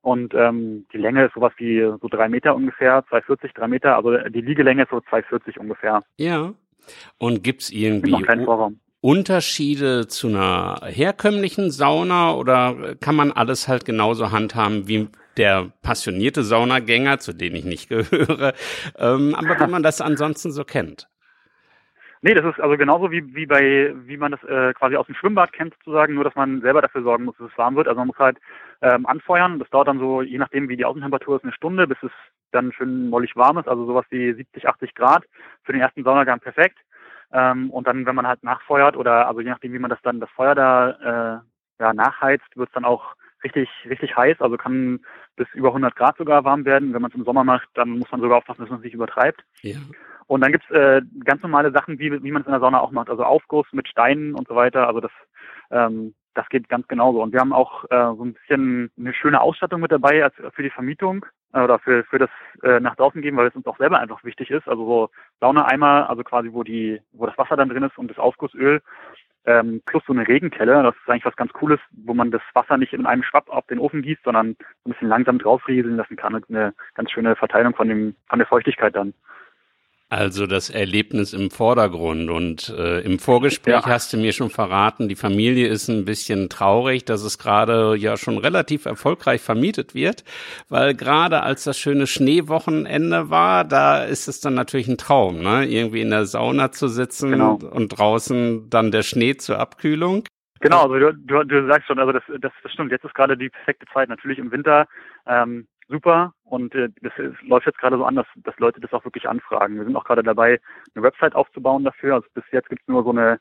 Und 0.02 0.34
ähm, 0.36 0.86
die 0.94 0.98
Länge 0.98 1.26
ist 1.26 1.34
sowas 1.34 1.52
wie 1.58 1.82
so 1.82 2.08
drei 2.08 2.30
Meter 2.30 2.56
ungefähr, 2.56 3.04
2,40, 3.08 3.54
drei 3.54 3.68
Meter, 3.68 3.98
also 3.98 4.18
die 4.30 4.42
Liegelänge 4.42 4.84
ist 4.84 4.92
so 4.92 4.98
2,40 4.98 5.60
ungefähr. 5.60 6.04
Ja. 6.18 6.54
Und 7.18 7.44
gibt's 7.44 7.70
irgendwie 7.72 8.14
Unterschiede 9.08 10.08
zu 10.08 10.28
einer 10.28 10.82
herkömmlichen 10.84 11.72
Sauna 11.72 12.34
oder 12.34 12.96
kann 13.00 13.16
man 13.16 13.32
alles 13.32 13.70
halt 13.70 13.86
genauso 13.86 14.34
handhaben 14.34 14.90
wie 14.90 15.08
der 15.38 15.72
passionierte 15.82 16.44
Saunagänger, 16.44 17.18
zu 17.18 17.32
denen 17.32 17.56
ich 17.56 17.64
nicht 17.64 17.88
gehöre, 17.90 18.52
ähm, 18.98 19.34
aber 19.34 19.62
wenn 19.62 19.72
man 19.72 19.82
das 19.82 20.02
ansonsten 20.02 20.52
so 20.52 20.66
kennt? 20.66 21.08
Nee, 22.22 22.34
das 22.34 22.44
ist 22.44 22.60
also 22.60 22.76
genauso 22.76 23.10
wie, 23.10 23.34
wie 23.34 23.46
bei, 23.46 23.94
wie 23.96 24.18
man 24.18 24.34
das 24.34 24.44
äh, 24.44 24.74
quasi 24.74 24.98
aus 24.98 25.06
dem 25.06 25.16
Schwimmbad 25.16 25.54
kennt 25.54 25.74
sozusagen, 25.76 26.16
nur 26.16 26.26
dass 26.26 26.36
man 26.36 26.60
selber 26.60 26.82
dafür 26.82 27.04
sorgen 27.04 27.24
muss, 27.24 27.38
dass 27.38 27.50
es 27.50 27.58
warm 27.58 27.78
wird. 27.78 27.88
Also 27.88 28.00
man 28.00 28.08
muss 28.08 28.20
halt 28.20 28.40
ähm, 28.82 29.06
anfeuern. 29.06 29.58
Das 29.60 29.70
dauert 29.70 29.88
dann 29.88 30.00
so, 30.00 30.22
je 30.22 30.38
nachdem 30.38 30.68
wie 30.68 30.76
die 30.76 30.84
Außentemperatur 30.84 31.38
ist, 31.38 31.44
eine 31.44 31.54
Stunde, 31.54 31.88
bis 31.88 32.00
es 32.02 32.12
dann 32.52 32.74
schön 32.74 33.10
mollig 33.10 33.38
warm 33.38 33.58
ist, 33.58 33.70
also 33.70 33.86
sowas 33.86 34.06
wie 34.10 34.34
70, 34.34 34.68
80 34.68 34.96
Grad. 34.96 35.24
Für 35.64 35.72
den 35.72 35.82
ersten 35.82 36.04
Saunagang 36.04 36.42
perfekt. 36.42 36.80
Ähm, 37.32 37.70
und 37.72 37.88
dann, 37.88 38.06
wenn 38.06 38.16
man 38.16 38.28
halt 38.28 38.44
nachfeuert 38.44 38.96
oder 38.96 39.28
also 39.28 39.42
je 39.42 39.50
nachdem, 39.50 39.74
wie 39.74 39.80
man 39.80 39.90
das 39.90 40.02
dann 40.02 40.20
das 40.20 40.30
Feuer 40.32 40.56
da 40.56 40.90
äh, 40.90 41.84
ja, 41.84 41.94
nachheizt, 41.94 42.56
wird 42.56 42.70
es 42.70 42.74
dann 42.74 42.86
auch 42.86 43.16
richtig, 43.44 43.70
richtig 43.90 44.16
heiß. 44.16 44.40
Also 44.40 44.58
kann 44.58 45.00
bis 45.36 45.48
über 45.54 45.70
100 45.70 45.96
Grad 45.96 46.18
sogar 46.18 46.44
warm 46.44 46.66
werden. 46.66 46.94
Wenn 46.94 47.02
man 47.02 47.12
es 47.12 47.18
im 47.18 47.26
Sommer 47.26 47.44
macht, 47.44 47.68
dann 47.74 47.90
muss 48.00 48.12
man 48.12 48.22
sogar 48.22 48.38
aufpassen, 48.38 48.62
dass 48.62 48.70
man 48.70 48.80
es 48.80 48.86
nicht 48.86 48.96
übertreibt. 48.96 49.44
Ja. 49.62 49.78
Und 50.28 50.42
dann 50.42 50.52
gibt's 50.52 50.70
äh, 50.72 51.02
ganz 51.24 51.42
normale 51.42 51.72
Sachen, 51.72 52.00
wie, 52.00 52.12
wie 52.24 52.32
man 52.32 52.42
es 52.42 52.48
in 52.48 52.52
der 52.52 52.60
Sauna 52.60 52.82
auch 52.82 52.92
macht. 52.92 53.10
Also 53.10 53.24
Aufguss 53.24 53.68
mit 53.72 53.88
Steinen 53.88 54.34
und 54.34 54.48
so 54.48 54.56
weiter. 54.56 54.88
Also 54.88 55.00
das 55.00 55.12
ähm, 55.72 56.14
das 56.38 56.48
geht 56.50 56.70
ganz 56.70 56.88
genauso. 56.88 57.22
Und 57.22 57.34
wir 57.34 57.40
haben 57.40 57.54
auch 57.54 57.84
äh, 57.86 58.16
so 58.16 58.24
ein 58.24 58.34
bisschen 58.34 58.92
eine 58.98 59.14
schöne 59.14 59.42
Ausstattung 59.42 59.82
mit 59.82 59.92
dabei 59.92 60.24
als 60.24 60.36
für 60.54 60.64
die 60.64 60.70
Vermietung 60.70 61.26
oder 61.54 61.80
für, 61.80 62.04
für 62.04 62.20
das 62.20 62.30
äh, 62.64 62.80
nach 62.80 62.96
draußen 62.96 63.22
geben, 63.22 63.38
weil 63.38 63.48
es 63.48 63.56
uns 63.56 63.66
auch 63.66 63.78
selber 63.78 64.00
einfach 64.00 64.24
wichtig 64.24 64.52
ist. 64.52 64.68
Also 64.68 64.86
so 64.86 65.10
Saunaeimer, 65.40 66.10
also 66.10 66.24
quasi 66.24 66.50
wo 66.52 66.64
die, 66.64 67.02
wo 67.14 67.26
das 67.26 67.38
Wasser 67.38 67.56
dann 67.56 67.70
drin 67.70 67.84
ist 67.84 67.98
und 67.98 68.10
das 68.10 68.20
Aufgussöl, 68.20 68.82
ähm, 69.46 69.82
plus 69.86 70.04
so 70.06 70.14
eine 70.14 70.28
Regenkelle. 70.28 70.84
Das 70.84 70.96
ist 70.96 71.10
eigentlich 71.10 71.26
was 71.26 71.36
ganz 71.36 71.54
Cooles, 71.54 71.80
wo 71.92 72.14
man 72.14 72.32
das 72.32 72.42
Wasser 72.54 72.78
nicht 72.78 72.94
in 72.94 73.06
einem 73.06 73.24
Schwapp 73.24 73.50
auf 73.50 73.66
den 73.68 73.80
Ofen 73.80 74.02
gießt, 74.02 74.24
sondern 74.24 74.50
ein 74.50 74.92
bisschen 74.92 75.08
langsam 75.08 75.40
draufrieseln 75.40 75.96
lassen 75.96 76.18
kann. 76.18 76.36
Eine 76.50 76.74
ganz 76.96 77.12
schöne 77.12 77.36
Verteilung 77.36 77.74
von 77.74 77.88
dem, 77.88 78.16
von 78.28 78.40
der 78.40 78.48
Feuchtigkeit 78.48 78.96
dann. 78.96 79.14
Also 80.10 80.48
das 80.48 80.70
Erlebnis 80.70 81.34
im 81.34 81.52
Vordergrund 81.52 82.30
und 82.30 82.70
äh, 82.70 83.02
im 83.02 83.20
Vorgespräch 83.20 83.74
ja. 83.74 83.86
hast 83.86 84.14
du 84.14 84.18
mir 84.18 84.32
schon 84.32 84.50
verraten, 84.50 85.10
die 85.10 85.18
Familie 85.18 85.68
ist 85.68 85.90
ein 85.90 86.06
bisschen 86.06 86.48
traurig, 86.48 87.04
dass 87.04 87.24
es 87.24 87.38
gerade 87.38 87.94
ja 87.98 88.16
schon 88.16 88.38
relativ 88.38 88.86
erfolgreich 88.86 89.42
vermietet 89.42 89.94
wird, 89.94 90.24
weil 90.70 90.94
gerade 90.94 91.44
als 91.44 91.66
das 91.66 91.78
schöne 91.78 92.08
Schneewochenende 92.08 93.30
war, 93.30 93.66
da 93.66 94.02
ist 94.02 94.30
es 94.30 94.40
dann 94.40 94.54
natürlich 94.54 94.88
ein 94.88 94.98
Traum, 94.98 95.42
ne? 95.42 95.66
irgendwie 95.66 96.00
in 96.00 96.10
der 96.12 96.26
Sauna 96.26 96.72
zu 96.72 96.88
sitzen 96.88 97.32
genau. 97.32 97.56
und 97.56 97.90
draußen 97.90 98.70
dann 98.70 98.92
der 98.92 99.04
Schnee 99.04 99.36
zur 99.36 99.60
Abkühlung. 99.60 100.24
Genau, 100.62 100.84
also 100.84 100.98
du, 100.98 101.14
du, 101.14 101.44
du 101.44 101.68
sagst 101.68 101.88
schon, 101.88 102.00
also 102.00 102.14
das, 102.14 102.24
das, 102.40 102.52
das 102.64 102.72
stimmt. 102.72 102.92
Jetzt 102.92 103.04
ist 103.04 103.14
gerade 103.14 103.38
die 103.38 103.50
perfekte 103.50 103.86
Zeit. 103.94 104.10
Natürlich 104.10 104.40
im 104.40 104.52
Winter 104.52 104.88
ähm, 105.28 105.68
super 105.90 106.34
und 106.44 106.74
äh, 106.76 106.90
das 107.02 107.14
ist, 107.18 107.42
läuft 107.44 107.66
jetzt 107.66 107.80
gerade 107.80 107.98
so 107.98 108.06
an, 108.06 108.16
dass, 108.16 108.28
dass 108.38 108.58
Leute 108.60 108.80
das 108.80 108.94
auch 108.94 109.04
wirklich 109.06 109.28
anfragen. 109.28 109.76
Wir 109.76 109.86
sind 109.86 109.96
auch 109.96 110.04
gerade 110.04 110.24
dabei, 110.24 110.60
eine 110.96 111.04
Website 111.04 111.36
aufzubauen 111.36 111.84
dafür. 111.84 112.16
Also 112.16 112.28
bis 112.34 112.44
jetzt 112.52 112.70
gibt 112.70 112.82
es 112.82 112.88
nur 112.88 113.04
so 113.04 113.12
eine, 113.12 113.40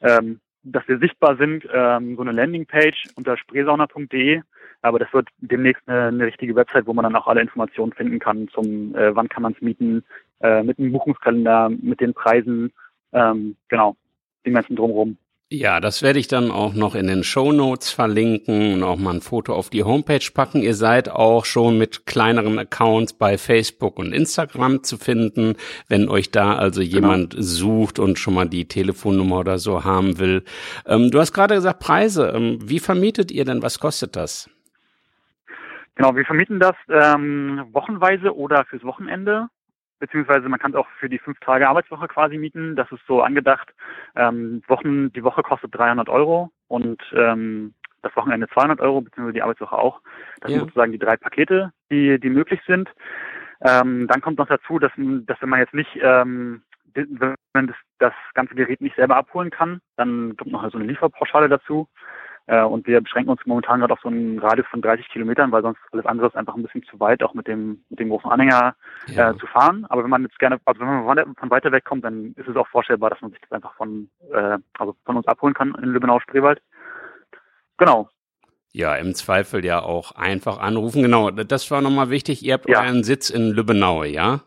ähm, 0.00 0.40
dass 0.62 0.86
wir 0.88 0.98
sichtbar 0.98 1.36
sind, 1.36 1.66
ähm, 1.72 2.16
so 2.16 2.22
eine 2.22 2.32
Landingpage 2.32 3.04
unter 3.16 3.36
spreesauna.de. 3.36 4.42
Aber 4.82 4.98
das 4.98 5.12
wird 5.12 5.28
demnächst 5.38 5.82
eine, 5.88 6.08
eine 6.08 6.26
richtige 6.26 6.54
Website, 6.54 6.86
wo 6.86 6.92
man 6.92 7.04
dann 7.04 7.16
auch 7.16 7.26
alle 7.26 7.40
Informationen 7.40 7.92
finden 7.92 8.18
kann 8.18 8.48
zum, 8.48 8.94
äh, 8.94 9.14
wann 9.14 9.28
kann 9.28 9.42
man 9.42 9.52
es 9.52 9.60
mieten, 9.60 10.04
äh, 10.40 10.62
mit 10.62 10.78
dem 10.78 10.92
Buchungskalender, 10.92 11.70
mit 11.70 12.00
den 12.00 12.14
Preisen, 12.14 12.72
ähm, 13.12 13.56
genau, 13.68 13.96
den 14.44 14.54
ganzen 14.54 14.76
drumherum. 14.76 15.16
Ja, 15.48 15.78
das 15.78 16.02
werde 16.02 16.18
ich 16.18 16.26
dann 16.26 16.50
auch 16.50 16.74
noch 16.74 16.96
in 16.96 17.06
den 17.06 17.22
Show 17.22 17.52
Notes 17.52 17.92
verlinken 17.92 18.74
und 18.74 18.82
auch 18.82 18.96
mal 18.96 19.14
ein 19.14 19.20
Foto 19.20 19.54
auf 19.54 19.70
die 19.70 19.84
Homepage 19.84 20.28
packen. 20.34 20.60
Ihr 20.60 20.74
seid 20.74 21.08
auch 21.08 21.44
schon 21.44 21.78
mit 21.78 22.04
kleineren 22.04 22.58
Accounts 22.58 23.12
bei 23.12 23.38
Facebook 23.38 23.96
und 24.00 24.12
Instagram 24.12 24.82
zu 24.82 24.98
finden, 24.98 25.54
wenn 25.88 26.08
euch 26.08 26.32
da 26.32 26.56
also 26.56 26.80
genau. 26.80 26.94
jemand 26.94 27.30
genau. 27.30 27.42
sucht 27.44 28.00
und 28.00 28.18
schon 28.18 28.34
mal 28.34 28.48
die 28.48 28.66
Telefonnummer 28.66 29.38
oder 29.38 29.58
so 29.58 29.84
haben 29.84 30.18
will. 30.18 30.42
Ähm, 30.84 31.12
du 31.12 31.20
hast 31.20 31.32
gerade 31.32 31.54
gesagt 31.54 31.78
Preise. 31.78 32.32
Ähm, 32.34 32.58
wie 32.64 32.80
vermietet 32.80 33.30
ihr 33.30 33.44
denn? 33.44 33.62
Was 33.62 33.78
kostet 33.78 34.16
das? 34.16 34.50
Genau, 35.94 36.16
wir 36.16 36.24
vermieten 36.24 36.58
das 36.58 36.74
ähm, 36.88 37.66
wochenweise 37.70 38.34
oder 38.34 38.64
fürs 38.64 38.82
Wochenende 38.82 39.46
beziehungsweise 39.98 40.48
man 40.48 40.58
kann 40.58 40.72
es 40.72 40.76
auch 40.76 40.88
für 40.98 41.08
die 41.08 41.18
fünf 41.18 41.38
Tage 41.40 41.68
Arbeitswoche 41.68 42.08
quasi 42.08 42.38
mieten. 42.38 42.76
Das 42.76 42.90
ist 42.92 43.06
so 43.06 43.22
angedacht. 43.22 43.72
Ähm, 44.14 44.62
Wochen, 44.66 45.12
die 45.12 45.24
Woche 45.24 45.42
kostet 45.42 45.74
300 45.74 46.08
Euro 46.08 46.50
und 46.68 47.02
ähm, 47.12 47.74
das 48.02 48.14
Wochenende 48.16 48.48
200 48.48 48.80
Euro, 48.80 49.00
beziehungsweise 49.00 49.34
die 49.34 49.42
Arbeitswoche 49.42 49.76
auch. 49.76 50.00
Das 50.40 50.50
ja. 50.50 50.58
sind 50.58 50.68
sozusagen 50.68 50.92
die 50.92 50.98
drei 50.98 51.16
Pakete, 51.16 51.72
die, 51.90 52.20
die 52.20 52.30
möglich 52.30 52.60
sind. 52.66 52.88
Ähm, 53.62 54.06
dann 54.06 54.20
kommt 54.20 54.38
noch 54.38 54.48
dazu, 54.48 54.78
dass, 54.78 54.92
dass 54.96 55.40
wenn 55.40 55.48
man 55.48 55.60
jetzt 55.60 55.74
nicht, 55.74 55.98
ähm, 56.02 56.62
wenn 56.94 57.34
man 57.52 57.66
das, 57.66 57.76
das 57.98 58.12
ganze 58.34 58.54
Gerät 58.54 58.80
nicht 58.80 58.96
selber 58.96 59.16
abholen 59.16 59.50
kann, 59.50 59.80
dann 59.96 60.36
kommt 60.36 60.52
noch 60.52 60.70
so 60.70 60.78
eine 60.78 60.86
Lieferpauschale 60.86 61.48
dazu. 61.48 61.88
Äh, 62.48 62.62
und 62.62 62.86
wir 62.86 63.00
beschränken 63.00 63.30
uns 63.30 63.40
momentan 63.44 63.80
gerade 63.80 63.92
auf 63.92 64.00
so 64.02 64.08
einen 64.08 64.38
Radius 64.38 64.66
von 64.68 64.80
30 64.80 65.08
Kilometern, 65.08 65.50
weil 65.50 65.62
sonst 65.62 65.80
alles 65.90 66.06
andere 66.06 66.28
ist 66.28 66.36
einfach 66.36 66.54
ein 66.54 66.62
bisschen 66.62 66.84
zu 66.84 67.00
weit, 67.00 67.22
auch 67.22 67.34
mit 67.34 67.48
dem, 67.48 67.84
mit 67.90 67.98
dem 67.98 68.08
großen 68.08 68.30
Anhänger 68.30 68.76
ja. 69.08 69.30
äh, 69.30 69.38
zu 69.38 69.46
fahren. 69.46 69.84
Aber 69.88 70.04
wenn 70.04 70.10
man 70.10 70.22
jetzt 70.22 70.38
gerne, 70.38 70.60
also 70.64 70.80
wenn 70.80 71.04
man 71.04 71.34
von 71.34 71.50
weiter 71.50 71.72
weg 71.72 71.84
kommt, 71.84 72.04
dann 72.04 72.34
ist 72.36 72.48
es 72.48 72.56
auch 72.56 72.68
vorstellbar, 72.68 73.10
dass 73.10 73.20
man 73.20 73.32
sich 73.32 73.40
das 73.40 73.52
einfach 73.52 73.74
von, 73.74 74.08
äh, 74.32 74.58
also 74.78 74.94
von 75.04 75.16
uns 75.16 75.26
abholen 75.26 75.54
kann 75.54 75.74
in 75.82 75.90
Lübbenau-Spreewald. 75.90 76.62
Genau. 77.78 78.08
Ja, 78.72 78.94
im 78.94 79.14
Zweifel 79.14 79.64
ja 79.64 79.82
auch 79.82 80.12
einfach 80.12 80.58
anrufen. 80.58 81.02
Genau, 81.02 81.30
das 81.30 81.70
war 81.70 81.80
nochmal 81.80 82.10
wichtig. 82.10 82.44
Ihr 82.44 82.54
habt 82.54 82.68
ja. 82.68 82.82
euren 82.82 83.04
Sitz 83.04 83.30
in 83.30 83.50
Lübbenau, 83.50 84.04
ja? 84.04 84.42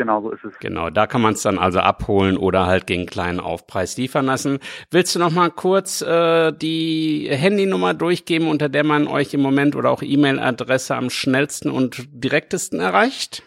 Genau, 0.00 0.22
so 0.22 0.30
ist 0.30 0.42
es. 0.44 0.58
Genau, 0.60 0.88
da 0.88 1.06
kann 1.06 1.20
man 1.20 1.34
es 1.34 1.42
dann 1.42 1.58
also 1.58 1.80
abholen 1.80 2.38
oder 2.38 2.64
halt 2.64 2.86
gegen 2.86 3.04
kleinen 3.04 3.38
Aufpreis 3.38 3.98
liefern 3.98 4.24
lassen. 4.24 4.58
Willst 4.90 5.14
du 5.14 5.18
noch 5.18 5.30
mal 5.30 5.50
kurz 5.50 6.00
äh, 6.00 6.52
die 6.52 7.28
Handynummer 7.30 7.92
durchgeben, 7.92 8.48
unter 8.48 8.70
der 8.70 8.82
man 8.82 9.08
euch 9.08 9.34
im 9.34 9.42
Moment 9.42 9.76
oder 9.76 9.90
auch 9.90 10.00
E-Mail-Adresse 10.00 10.96
am 10.96 11.10
schnellsten 11.10 11.70
und 11.70 12.08
direktesten 12.12 12.80
erreicht? 12.80 13.42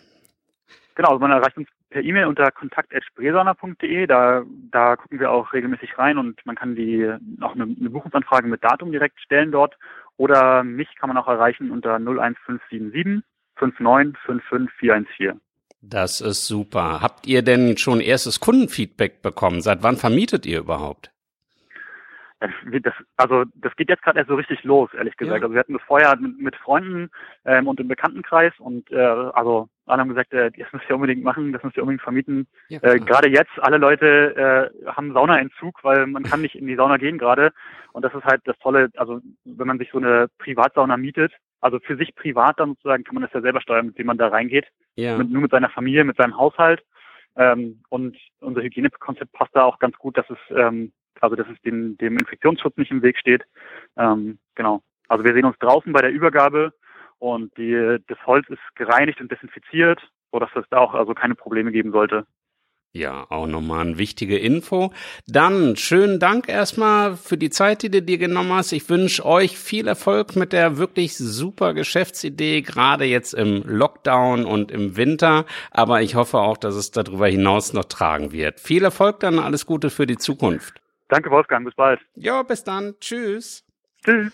Genau, 0.94 1.10
also 1.10 1.20
man 1.22 1.32
erreicht 1.32 1.58
uns 1.58 1.70
per 1.90 2.04
E-Mail 2.04 2.26
unter 2.26 2.52
kontakt.spresauna.de. 2.52 4.06
Da, 4.06 4.44
da 4.70 4.96
gucken 4.96 5.20
wir 5.20 5.32
auch 5.32 5.54
regelmäßig 5.54 5.98
rein 5.98 6.20
und 6.20 6.40
man 6.46 6.56
kann 6.56 6.76
die 6.76 7.12
auch 7.42 7.56
eine, 7.56 7.64
eine 7.64 7.90
Buchungsanfrage 7.90 8.48
mit 8.48 8.64
Datum 8.64 8.92
direkt 8.92 9.20
stellen 9.22 9.52
dort. 9.52 9.76
Oder 10.18 10.64
mich 10.64 10.96
kann 11.00 11.10
man 11.10 11.18
auch 11.18 11.28
erreichen 11.28 11.72
unter 11.72 11.96
01577 11.96 13.24
5955414. 13.58 15.40
Das 15.86 16.22
ist 16.22 16.48
super. 16.48 17.02
Habt 17.02 17.28
ihr 17.28 17.42
denn 17.42 17.76
schon 17.78 18.00
erstes 18.00 18.40
Kundenfeedback 18.40 19.22
bekommen? 19.22 19.62
Seit 19.62 19.84
wann 19.84 19.98
vermietet 19.98 20.46
ihr 20.46 20.60
überhaupt? 20.60 21.12
Das, 22.40 22.94
also 23.18 23.44
das 23.56 23.76
geht 23.76 23.90
jetzt 23.90 24.02
gerade 24.02 24.20
erst 24.20 24.30
so 24.30 24.36
richtig 24.36 24.64
los, 24.64 24.90
ehrlich 24.94 25.16
gesagt. 25.18 25.40
Ja. 25.40 25.44
Also 25.44 25.54
wir 25.54 25.60
hatten 25.60 25.74
das 25.74 25.82
vorher 25.84 26.16
mit, 26.18 26.40
mit 26.40 26.56
Freunden 26.56 27.10
ähm, 27.46 27.68
und 27.68 27.80
im 27.80 27.88
Bekanntenkreis 27.88 28.54
und 28.60 28.92
äh, 28.92 28.98
also 28.98 29.70
alle 29.86 30.02
haben 30.02 30.10
gesagt, 30.10 30.34
äh, 30.34 30.52
das 30.52 30.72
müsst 30.72 30.86
ihr 30.90 30.96
unbedingt 30.96 31.24
machen, 31.24 31.54
das 31.54 31.64
müsst 31.64 31.78
ihr 31.78 31.84
unbedingt 31.84 32.02
vermieten. 32.02 32.48
Ja, 32.70 32.82
äh, 32.82 33.00
gerade 33.00 33.30
jetzt, 33.30 33.52
alle 33.58 33.78
Leute 33.78 34.72
äh, 34.86 34.88
haben 34.90 35.14
Saunaentzug, 35.14 35.84
weil 35.84 36.06
man 36.08 36.24
kann 36.24 36.42
nicht 36.42 36.56
in 36.56 36.68
die 36.68 36.76
Sauna 36.76 36.98
gehen 36.98 37.18
gerade. 37.18 37.54
Und 37.94 38.04
das 38.04 38.14
ist 38.14 38.26
halt 38.26 38.42
das 38.46 38.58
Tolle, 38.60 38.90
also 38.98 39.22
wenn 39.46 39.68
man 39.68 39.80
sich 39.80 39.90
so 39.92 40.00
eine 40.00 40.28
Privatsauna 40.38 40.98
mietet, 40.98 41.34
also 41.64 41.80
für 41.80 41.96
sich 41.96 42.14
privat 42.14 42.60
dann 42.60 42.72
sozusagen 42.72 43.06
kann 43.06 43.16
man 43.16 43.24
das 43.24 43.32
ja 43.34 43.42
selber 43.42 43.62
steuern, 43.62 43.88
mit 43.88 43.98
dem 43.98 44.08
man 44.08 44.18
da 44.18 44.28
reingeht. 44.28 44.68
Ja. 44.96 45.18
Mit, 45.18 45.30
nur 45.30 45.44
mit 45.44 45.52
seiner 45.52 45.70
Familie, 45.70 46.04
mit 46.04 46.18
seinem 46.18 46.38
Haushalt. 46.38 46.84
Ähm, 47.38 47.82
und 47.90 48.18
unser 48.42 48.62
Hygienekonzept 48.62 49.32
passt 49.32 49.56
da 49.56 49.64
auch 49.64 49.80
ganz 49.80 49.98
gut, 49.98 50.18
dass 50.18 50.30
es, 50.30 50.38
ähm, 50.50 50.92
also 51.22 51.38
dass 51.38 51.48
es 51.48 51.60
dem, 51.62 51.98
dem 51.98 52.18
Infektionsschutz 52.18 52.76
nicht 52.76 52.92
im 52.92 53.02
Weg 53.02 53.18
steht. 53.18 53.44
Ähm, 53.98 54.40
genau. 54.56 54.82
Also 55.08 55.24
wir 55.24 55.34
sehen 55.34 55.46
uns 55.46 55.58
draußen 55.60 55.94
bei 55.94 56.02
der 56.02 56.12
Übergabe 56.12 56.74
und 57.20 57.56
die, 57.58 57.98
das 58.08 58.18
Holz 58.26 58.48
ist 58.50 58.76
gereinigt 58.76 59.22
und 59.22 59.32
desinfiziert, 59.32 60.02
sodass 60.34 60.50
es 60.56 60.66
da 60.70 60.80
auch 60.80 60.94
also 60.94 61.14
keine 61.14 61.36
Probleme 61.36 61.72
geben 61.72 61.94
sollte. 61.94 62.28
Ja, 62.96 63.26
auch 63.30 63.48
nochmal 63.48 63.88
eine 63.88 63.98
wichtige 63.98 64.38
Info. 64.38 64.94
Dann 65.26 65.76
schönen 65.76 66.20
Dank 66.20 66.48
erstmal 66.48 67.18
für 67.18 67.40
die 67.40 67.50
Zeit, 67.50 67.82
die 67.82 67.90
du 67.90 68.04
dir 68.04 68.20
genommen 68.20 68.54
hast. 68.54 68.72
Ich 68.72 68.88
wünsche 68.88 69.26
euch 69.26 69.58
viel 69.58 69.88
Erfolg 69.88 70.36
mit 70.36 70.54
der 70.54 70.78
wirklich 70.78 71.18
super 71.18 71.74
Geschäftsidee, 71.74 72.62
gerade 72.62 73.06
jetzt 73.06 73.34
im 73.34 73.64
Lockdown 73.66 74.46
und 74.46 74.70
im 74.70 74.96
Winter. 74.96 75.48
Aber 75.72 76.04
ich 76.04 76.14
hoffe 76.14 76.38
auch, 76.38 76.56
dass 76.56 76.76
es 76.76 76.92
darüber 76.92 77.28
hinaus 77.28 77.74
noch 77.74 77.86
tragen 77.86 78.32
wird. 78.32 78.60
Viel 78.60 78.84
Erfolg 78.84 79.22
dann, 79.22 79.40
alles 79.40 79.66
Gute 79.66 79.90
für 79.90 80.06
die 80.06 80.18
Zukunft. 80.18 80.76
Danke, 81.10 81.32
Wolfgang. 81.32 81.66
Bis 81.66 81.74
bald. 81.74 82.00
Ja, 82.14 82.44
bis 82.44 82.64
dann. 82.64 82.94
Tschüss. 83.00 83.66
Tschüss. 84.06 84.32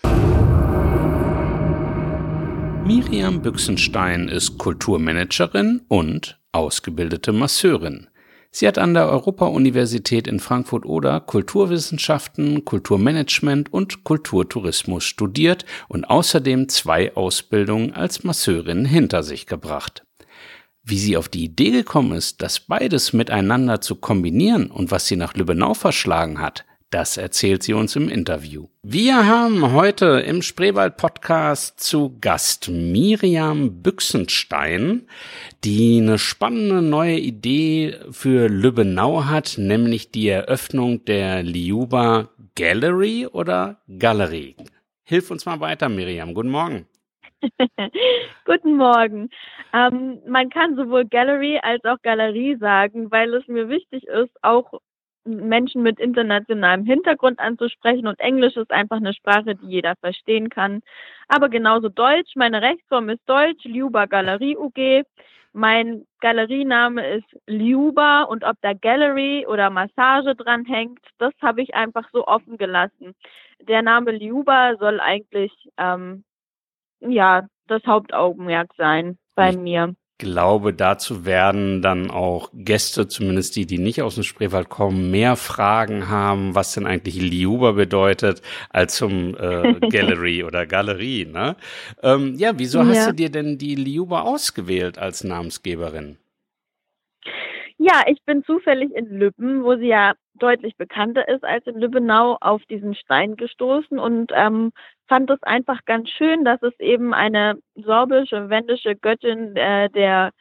Miriam 2.84 3.40
Büchsenstein 3.40 4.28
ist 4.28 4.58
Kulturmanagerin 4.58 5.80
und 5.88 6.38
ausgebildete 6.52 7.32
Masseurin. 7.32 8.09
Sie 8.52 8.66
hat 8.66 8.78
an 8.78 8.94
der 8.94 9.08
Europa-Universität 9.08 10.26
in 10.26 10.40
Frankfurt-Oder 10.40 11.20
Kulturwissenschaften, 11.20 12.64
Kulturmanagement 12.64 13.72
und 13.72 14.02
Kulturtourismus 14.02 15.04
studiert 15.04 15.64
und 15.88 16.04
außerdem 16.04 16.68
zwei 16.68 17.14
Ausbildungen 17.14 17.94
als 17.94 18.24
Masseurin 18.24 18.84
hinter 18.84 19.22
sich 19.22 19.46
gebracht. 19.46 20.04
Wie 20.82 20.98
sie 20.98 21.16
auf 21.16 21.28
die 21.28 21.44
Idee 21.44 21.70
gekommen 21.70 22.12
ist, 22.12 22.42
das 22.42 22.58
beides 22.58 23.12
miteinander 23.12 23.80
zu 23.80 23.94
kombinieren 23.94 24.70
und 24.70 24.90
was 24.90 25.06
sie 25.06 25.16
nach 25.16 25.34
Lübbenau 25.34 25.74
verschlagen 25.74 26.40
hat, 26.40 26.64
das 26.90 27.16
erzählt 27.16 27.62
sie 27.62 27.72
uns 27.72 27.94
im 27.94 28.08
Interview. 28.08 28.66
Wir 28.82 29.26
haben 29.26 29.72
heute 29.72 30.24
im 30.26 30.42
Spreewald 30.42 30.96
Podcast 30.96 31.78
zu 31.78 32.18
Gast 32.20 32.68
Miriam 32.68 33.80
Büchsenstein, 33.82 35.06
die 35.62 36.00
eine 36.00 36.18
spannende 36.18 36.82
neue 36.82 37.16
Idee 37.16 37.96
für 38.10 38.48
Lübbenau 38.48 39.26
hat, 39.26 39.54
nämlich 39.56 40.10
die 40.10 40.28
Eröffnung 40.28 41.04
der 41.04 41.44
Liuba 41.44 42.30
Gallery 42.56 43.28
oder 43.30 43.80
Galerie. 43.98 44.56
Hilf 45.04 45.30
uns 45.30 45.46
mal 45.46 45.60
weiter, 45.60 45.88
Miriam. 45.88 46.34
Guten 46.34 46.50
Morgen. 46.50 46.86
Guten 48.44 48.76
Morgen. 48.76 49.30
Ähm, 49.72 50.18
man 50.26 50.50
kann 50.50 50.74
sowohl 50.74 51.04
Gallery 51.06 51.60
als 51.62 51.84
auch 51.84 52.02
Galerie 52.02 52.56
sagen, 52.56 53.10
weil 53.10 53.32
es 53.34 53.46
mir 53.46 53.68
wichtig 53.68 54.04
ist, 54.08 54.32
auch 54.42 54.80
Menschen 55.24 55.82
mit 55.82 56.00
internationalem 56.00 56.84
Hintergrund 56.84 57.38
anzusprechen 57.38 58.06
und 58.06 58.18
Englisch 58.20 58.56
ist 58.56 58.70
einfach 58.70 58.96
eine 58.96 59.14
Sprache, 59.14 59.54
die 59.54 59.66
jeder 59.66 59.94
verstehen 59.96 60.48
kann. 60.48 60.80
Aber 61.28 61.48
genauso 61.48 61.88
Deutsch. 61.88 62.34
Meine 62.36 62.62
Rechtsform 62.62 63.10
ist 63.10 63.22
Deutsch, 63.26 63.64
Liuba 63.64 64.06
Galerie 64.06 64.56
UG. 64.56 65.04
Mein 65.52 66.06
Galeriename 66.20 67.16
ist 67.16 67.36
Liuba 67.46 68.22
und 68.22 68.44
ob 68.44 68.56
da 68.62 68.72
Gallery 68.72 69.46
oder 69.48 69.68
Massage 69.68 70.36
dran 70.36 70.64
hängt, 70.64 71.00
das 71.18 71.32
habe 71.42 71.60
ich 71.60 71.74
einfach 71.74 72.08
so 72.12 72.26
offen 72.26 72.56
gelassen. 72.56 73.14
Der 73.60 73.82
Name 73.82 74.12
Liuba 74.12 74.76
soll 74.76 75.00
eigentlich 75.00 75.52
ähm, 75.76 76.24
ja 77.00 77.48
das 77.66 77.84
Hauptaugenmerk 77.84 78.70
sein 78.76 79.18
bei 79.34 79.52
mir. 79.52 79.94
Glaube, 80.20 80.72
dazu 80.72 81.24
werden 81.24 81.82
dann 81.82 82.10
auch 82.10 82.50
Gäste, 82.54 83.08
zumindest 83.08 83.56
die, 83.56 83.66
die 83.66 83.78
nicht 83.78 84.02
aus 84.02 84.14
dem 84.14 84.22
Spreewald 84.22 84.68
kommen, 84.68 85.10
mehr 85.10 85.34
Fragen 85.34 86.08
haben, 86.08 86.54
was 86.54 86.74
denn 86.74 86.86
eigentlich 86.86 87.20
Liuba 87.20 87.72
bedeutet, 87.72 88.40
als 88.68 88.94
zum 88.94 89.34
äh, 89.34 89.74
Gallery 89.90 90.44
oder 90.44 90.66
Galerie. 90.66 91.24
Ne? 91.24 91.56
Ähm, 92.02 92.36
ja, 92.36 92.52
wieso 92.56 92.78
ja. 92.78 92.86
hast 92.86 93.08
du 93.08 93.14
dir 93.14 93.30
denn 93.30 93.58
die 93.58 93.74
Liuba 93.74 94.20
ausgewählt 94.20 94.98
als 94.98 95.24
Namensgeberin? 95.24 96.19
Ja, 97.82 98.02
ich 98.06 98.22
bin 98.26 98.44
zufällig 98.44 98.92
in 98.94 99.06
Lübben, 99.06 99.64
wo 99.64 99.74
sie 99.74 99.86
ja 99.86 100.12
deutlich 100.34 100.76
bekannter 100.76 101.26
ist 101.28 101.42
als 101.44 101.66
in 101.66 101.80
Lübbenau, 101.80 102.36
auf 102.42 102.62
diesen 102.66 102.94
Stein 102.94 103.36
gestoßen 103.36 103.98
und 103.98 104.32
ähm, 104.34 104.72
fand 105.08 105.30
es 105.30 105.42
einfach 105.44 105.86
ganz 105.86 106.10
schön, 106.10 106.44
dass 106.44 106.62
es 106.62 106.78
eben 106.78 107.14
eine 107.14 107.58
sorbische, 107.76 108.50
wendische 108.50 108.96
Göttin 108.96 109.56
äh, 109.56 109.88
der 109.88 110.32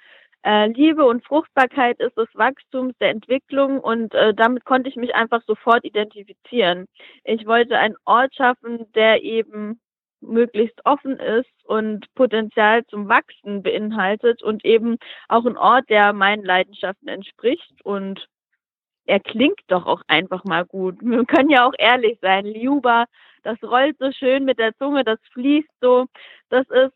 äh, 0.43 0.67
Liebe 0.67 1.06
und 1.06 1.23
Fruchtbarkeit 1.23 2.02
ist, 2.02 2.17
des 2.17 2.28
Wachstums, 2.34 2.93
der 2.99 3.12
Entwicklung 3.12 3.80
und 3.80 4.13
äh, 4.15 4.34
damit 4.34 4.65
konnte 4.65 4.89
ich 4.89 4.97
mich 4.97 5.15
einfach 5.15 5.41
sofort 5.47 5.86
identifizieren. 5.86 6.88
Ich 7.23 7.45
wollte 7.47 7.78
einen 7.78 7.95
Ort 8.04 8.36
schaffen, 8.36 8.91
der 8.95 9.23
eben 9.23 9.80
möglichst 10.21 10.86
offen 10.86 11.17
ist 11.19 11.49
und 11.65 12.13
Potenzial 12.15 12.86
zum 12.88 13.08
Wachsen 13.08 13.63
beinhaltet 13.63 14.43
und 14.43 14.65
eben 14.65 14.97
auch 15.27 15.45
ein 15.45 15.58
Ort, 15.58 15.89
der 15.89 16.13
meinen 16.13 16.43
Leidenschaften 16.43 17.08
entspricht 17.08 17.73
und 17.84 18.27
er 19.05 19.19
klingt 19.19 19.62
doch 19.67 19.86
auch 19.88 20.01
einfach 20.08 20.43
mal 20.43 20.65
gut. 20.65 20.97
Wir 21.01 21.25
können 21.25 21.49
ja 21.49 21.65
auch 21.67 21.73
ehrlich 21.77 22.19
sein. 22.21 22.45
Liuba, 22.45 23.05
das 23.43 23.62
rollt 23.63 23.97
so 23.99 24.12
schön 24.12 24.45
mit 24.45 24.60
der 24.60 24.75
Zunge, 24.77 25.03
das 25.03 25.19
fließt 25.34 25.69
so. 25.82 26.05
Das 26.49 26.67
ist, 26.69 26.93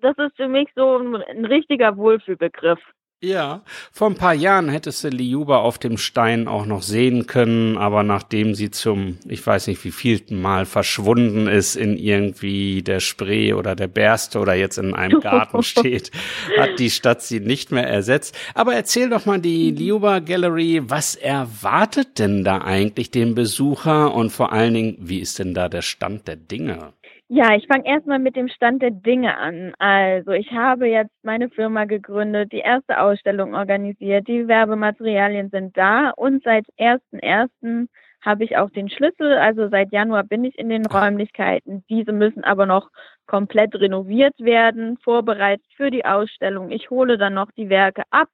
das 0.00 0.16
ist 0.18 0.36
für 0.36 0.48
mich 0.48 0.68
so 0.74 0.98
ein, 0.98 1.16
ein 1.16 1.44
richtiger 1.44 1.96
Wohlfühlbegriff. 1.96 2.80
Ja, 3.24 3.62
vor 3.92 4.10
ein 4.10 4.16
paar 4.16 4.34
Jahren 4.34 4.68
hättest 4.68 5.04
du 5.04 5.08
Liuba 5.08 5.58
auf 5.58 5.78
dem 5.78 5.96
Stein 5.96 6.48
auch 6.48 6.66
noch 6.66 6.82
sehen 6.82 7.28
können, 7.28 7.78
aber 7.78 8.02
nachdem 8.02 8.56
sie 8.56 8.72
zum, 8.72 9.16
ich 9.28 9.46
weiß 9.46 9.68
nicht 9.68 9.84
wie 9.84 9.92
vielten 9.92 10.42
Mal 10.42 10.66
verschwunden 10.66 11.46
ist 11.46 11.76
in 11.76 11.96
irgendwie 11.96 12.82
der 12.82 12.98
Spree 12.98 13.52
oder 13.52 13.76
der 13.76 13.86
Berste 13.86 14.40
oder 14.40 14.54
jetzt 14.54 14.76
in 14.76 14.92
einem 14.92 15.20
Garten 15.22 15.62
steht, 15.62 16.10
hat 16.58 16.80
die 16.80 16.90
Stadt 16.90 17.22
sie 17.22 17.38
nicht 17.38 17.70
mehr 17.70 17.86
ersetzt. 17.86 18.36
Aber 18.54 18.74
erzähl 18.74 19.08
doch 19.08 19.24
mal 19.24 19.38
die 19.38 19.70
Liuba 19.70 20.18
Gallery, 20.18 20.82
was 20.84 21.14
erwartet 21.14 22.18
denn 22.18 22.42
da 22.42 22.62
eigentlich 22.62 23.12
den 23.12 23.36
Besucher 23.36 24.12
und 24.12 24.30
vor 24.30 24.50
allen 24.50 24.74
Dingen, 24.74 24.96
wie 24.98 25.20
ist 25.20 25.38
denn 25.38 25.54
da 25.54 25.68
der 25.68 25.82
Stand 25.82 26.26
der 26.26 26.34
Dinge? 26.34 26.92
Ja, 27.34 27.54
ich 27.54 27.66
fange 27.66 27.86
erstmal 27.86 28.18
mit 28.18 28.36
dem 28.36 28.48
Stand 28.48 28.82
der 28.82 28.90
Dinge 28.90 29.38
an. 29.38 29.72
Also 29.78 30.32
ich 30.32 30.52
habe 30.52 30.86
jetzt 30.86 31.14
meine 31.22 31.48
Firma 31.48 31.86
gegründet, 31.86 32.52
die 32.52 32.58
erste 32.58 33.00
Ausstellung 33.00 33.54
organisiert, 33.54 34.28
die 34.28 34.48
Werbematerialien 34.48 35.48
sind 35.48 35.74
da 35.74 36.10
und 36.10 36.42
seit 36.44 36.66
1.1. 36.78 37.88
habe 38.20 38.44
ich 38.44 38.58
auch 38.58 38.68
den 38.68 38.90
Schlüssel. 38.90 39.32
Also 39.38 39.70
seit 39.70 39.92
Januar 39.92 40.24
bin 40.24 40.44
ich 40.44 40.58
in 40.58 40.68
den 40.68 40.84
Räumlichkeiten. 40.84 41.82
Diese 41.88 42.12
müssen 42.12 42.44
aber 42.44 42.66
noch 42.66 42.90
komplett 43.26 43.74
renoviert 43.76 44.38
werden, 44.38 44.98
vorbereitet 44.98 45.64
für 45.74 45.90
die 45.90 46.04
Ausstellung. 46.04 46.70
Ich 46.70 46.90
hole 46.90 47.16
dann 47.16 47.32
noch 47.32 47.50
die 47.56 47.70
Werke 47.70 48.02
ab 48.10 48.28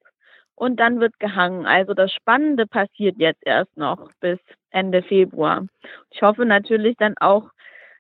und 0.57 0.81
dann 0.81 0.99
wird 0.99 1.21
gehangen. 1.21 1.67
Also 1.67 1.95
das 1.95 2.13
Spannende 2.13 2.67
passiert 2.67 3.15
jetzt 3.19 3.47
erst 3.47 3.77
noch 3.77 4.11
bis 4.21 4.41
Ende 4.71 5.03
Februar. 5.05 5.67
Ich 6.11 6.21
hoffe 6.21 6.45
natürlich 6.45 6.97
dann 6.97 7.15
auch, 7.21 7.51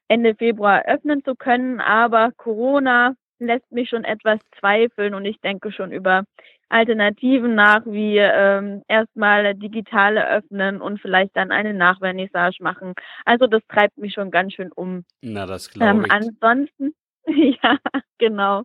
Ende 0.08 0.34
Februar 0.34 0.84
öffnen 0.86 1.22
zu 1.24 1.34
können, 1.34 1.80
aber 1.80 2.32
Corona 2.36 3.14
lässt 3.38 3.70
mich 3.70 3.88
schon 3.88 4.04
etwas 4.04 4.40
zweifeln 4.58 5.14
und 5.14 5.24
ich 5.24 5.40
denke 5.40 5.70
schon 5.70 5.92
über 5.92 6.24
Alternativen 6.70 7.54
nach, 7.54 7.82
wie 7.86 8.18
ähm, 8.18 8.82
erstmal 8.88 9.54
digitale 9.54 10.28
öffnen 10.28 10.80
und 10.80 11.00
vielleicht 11.00 11.36
dann 11.36 11.50
eine 11.50 11.72
Nachvernissage 11.72 12.62
machen. 12.62 12.94
Also 13.24 13.46
das 13.46 13.62
treibt 13.68 13.96
mich 13.96 14.12
schon 14.12 14.30
ganz 14.30 14.54
schön 14.54 14.70
um. 14.72 15.04
Na, 15.22 15.46
das 15.46 15.70
glaube 15.70 15.90
ähm, 15.90 16.04
ich. 16.04 16.12
Ansonsten, 16.12 16.94
ja, 17.62 17.78
genau. 18.18 18.64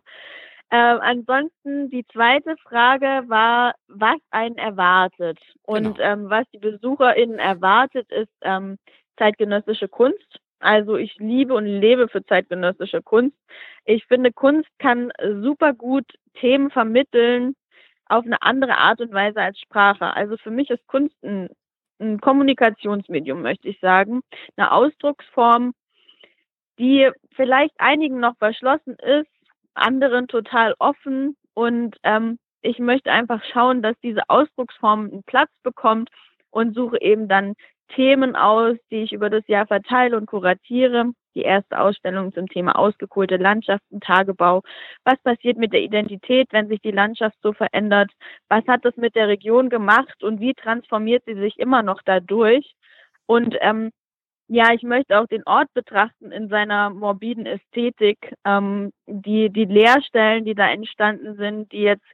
Ähm, 0.70 0.98
ansonsten 1.00 1.88
die 1.90 2.04
zweite 2.12 2.56
Frage 2.56 3.24
war, 3.28 3.74
was 3.88 4.18
einen 4.30 4.58
erwartet. 4.58 5.38
Und 5.62 5.96
genau. 5.96 6.00
ähm, 6.00 6.30
was 6.30 6.44
die 6.52 6.58
BesucherInnen 6.58 7.38
erwartet, 7.38 8.10
ist 8.10 8.32
ähm, 8.42 8.76
zeitgenössische 9.18 9.88
Kunst. 9.88 10.40
Also 10.60 10.96
ich 10.96 11.14
liebe 11.18 11.54
und 11.54 11.66
lebe 11.66 12.08
für 12.08 12.24
zeitgenössische 12.24 13.02
Kunst. 13.02 13.36
Ich 13.84 14.06
finde, 14.06 14.32
Kunst 14.32 14.68
kann 14.78 15.12
super 15.42 15.74
gut 15.74 16.06
Themen 16.34 16.70
vermitteln 16.70 17.54
auf 18.06 18.24
eine 18.24 18.42
andere 18.42 18.78
Art 18.78 19.00
und 19.00 19.12
Weise 19.12 19.40
als 19.40 19.58
Sprache. 19.58 20.14
Also 20.14 20.36
für 20.36 20.50
mich 20.50 20.70
ist 20.70 20.86
Kunst 20.86 21.14
ein, 21.22 21.48
ein 22.00 22.20
Kommunikationsmedium, 22.20 23.42
möchte 23.42 23.68
ich 23.68 23.78
sagen. 23.80 24.22
Eine 24.56 24.72
Ausdrucksform, 24.72 25.74
die 26.78 27.10
vielleicht 27.34 27.74
einigen 27.78 28.20
noch 28.20 28.36
verschlossen 28.38 28.96
ist, 28.96 29.30
anderen 29.74 30.28
total 30.28 30.74
offen. 30.78 31.36
Und 31.54 31.96
ähm, 32.02 32.38
ich 32.62 32.78
möchte 32.78 33.12
einfach 33.12 33.42
schauen, 33.52 33.82
dass 33.82 33.98
diese 34.02 34.28
Ausdrucksform 34.28 35.10
einen 35.10 35.22
Platz 35.24 35.50
bekommt 35.62 36.10
und 36.50 36.74
suche 36.74 37.00
eben 37.00 37.28
dann 37.28 37.54
Themen 37.88 38.36
aus, 38.36 38.76
die 38.90 39.02
ich 39.02 39.12
über 39.12 39.30
das 39.30 39.46
Jahr 39.46 39.66
verteile 39.66 40.16
und 40.16 40.26
kuratiere. 40.26 41.12
Die 41.34 41.42
erste 41.42 41.80
Ausstellung 41.80 42.32
zum 42.32 42.48
Thema 42.48 42.78
ausgekohlte 42.78 43.36
Landschaften, 43.36 44.00
Tagebau. 44.00 44.62
Was 45.04 45.18
passiert 45.22 45.58
mit 45.58 45.72
der 45.72 45.82
Identität, 45.82 46.48
wenn 46.52 46.68
sich 46.68 46.80
die 46.80 46.92
Landschaft 46.92 47.36
so 47.42 47.52
verändert? 47.52 48.12
Was 48.48 48.64
hat 48.68 48.84
das 48.84 48.96
mit 48.96 49.16
der 49.16 49.28
Region 49.28 49.68
gemacht 49.68 50.22
und 50.22 50.40
wie 50.40 50.54
transformiert 50.54 51.24
sie 51.26 51.34
sich 51.34 51.58
immer 51.58 51.82
noch 51.82 52.02
dadurch? 52.04 52.74
Und 53.26 53.56
ähm, 53.60 53.90
ja, 54.48 54.72
ich 54.74 54.82
möchte 54.82 55.18
auch 55.18 55.26
den 55.26 55.42
Ort 55.46 55.72
betrachten 55.74 56.30
in 56.30 56.48
seiner 56.48 56.90
morbiden 56.90 57.46
Ästhetik. 57.46 58.34
Ähm, 58.44 58.92
die, 59.06 59.50
die 59.50 59.64
Leerstellen, 59.64 60.44
die 60.44 60.54
da 60.54 60.70
entstanden 60.70 61.36
sind, 61.36 61.72
die 61.72 61.82
jetzt 61.82 62.04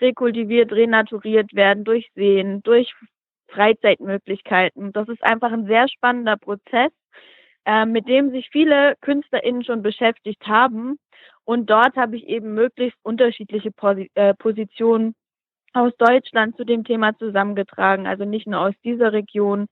rekultiviert, 0.00 0.72
renaturiert 0.72 1.52
werden 1.54 1.84
durch 1.84 2.10
Seen, 2.14 2.62
durch 2.62 2.94
Freizeitmöglichkeiten. 3.50 4.92
Das 4.92 5.08
ist 5.08 5.22
einfach 5.22 5.52
ein 5.52 5.66
sehr 5.66 5.88
spannender 5.88 6.36
Prozess, 6.36 6.92
äh, 7.64 7.86
mit 7.86 8.08
dem 8.08 8.30
sich 8.30 8.48
viele 8.50 8.96
KünstlerInnen 9.00 9.64
schon 9.64 9.82
beschäftigt 9.82 10.46
haben. 10.46 10.98
Und 11.44 11.68
dort 11.68 11.96
habe 11.96 12.16
ich 12.16 12.26
eben 12.26 12.54
möglichst 12.54 12.98
unterschiedliche 13.02 13.70
Posi 13.72 14.10
äh, 14.14 14.34
Positionen 14.34 15.14
aus 15.72 15.92
Deutschland 15.98 16.56
zu 16.56 16.64
dem 16.64 16.84
Thema 16.84 17.16
zusammengetragen. 17.16 18.06
Also 18.06 18.24
nicht 18.24 18.46
nur 18.46 18.60
aus 18.60 18.74
dieser 18.84 19.12
Region, 19.12 19.66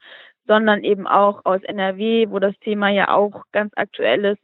sondern 0.46 0.82
eben 0.82 1.06
auch 1.06 1.44
aus 1.44 1.62
NRW, 1.62 2.26
wo 2.30 2.38
das 2.38 2.58
Thema 2.60 2.88
ja 2.88 3.14
auch 3.14 3.44
ganz 3.52 3.72
aktuell 3.76 4.24
ist. 4.24 4.42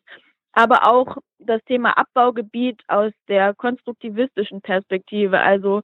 Aber 0.52 0.86
auch 0.88 1.16
das 1.38 1.62
Thema 1.64 1.96
Abbaugebiet 1.98 2.82
aus 2.88 3.12
der 3.28 3.54
konstruktivistischen 3.54 4.60
Perspektive. 4.60 5.40
Also 5.40 5.82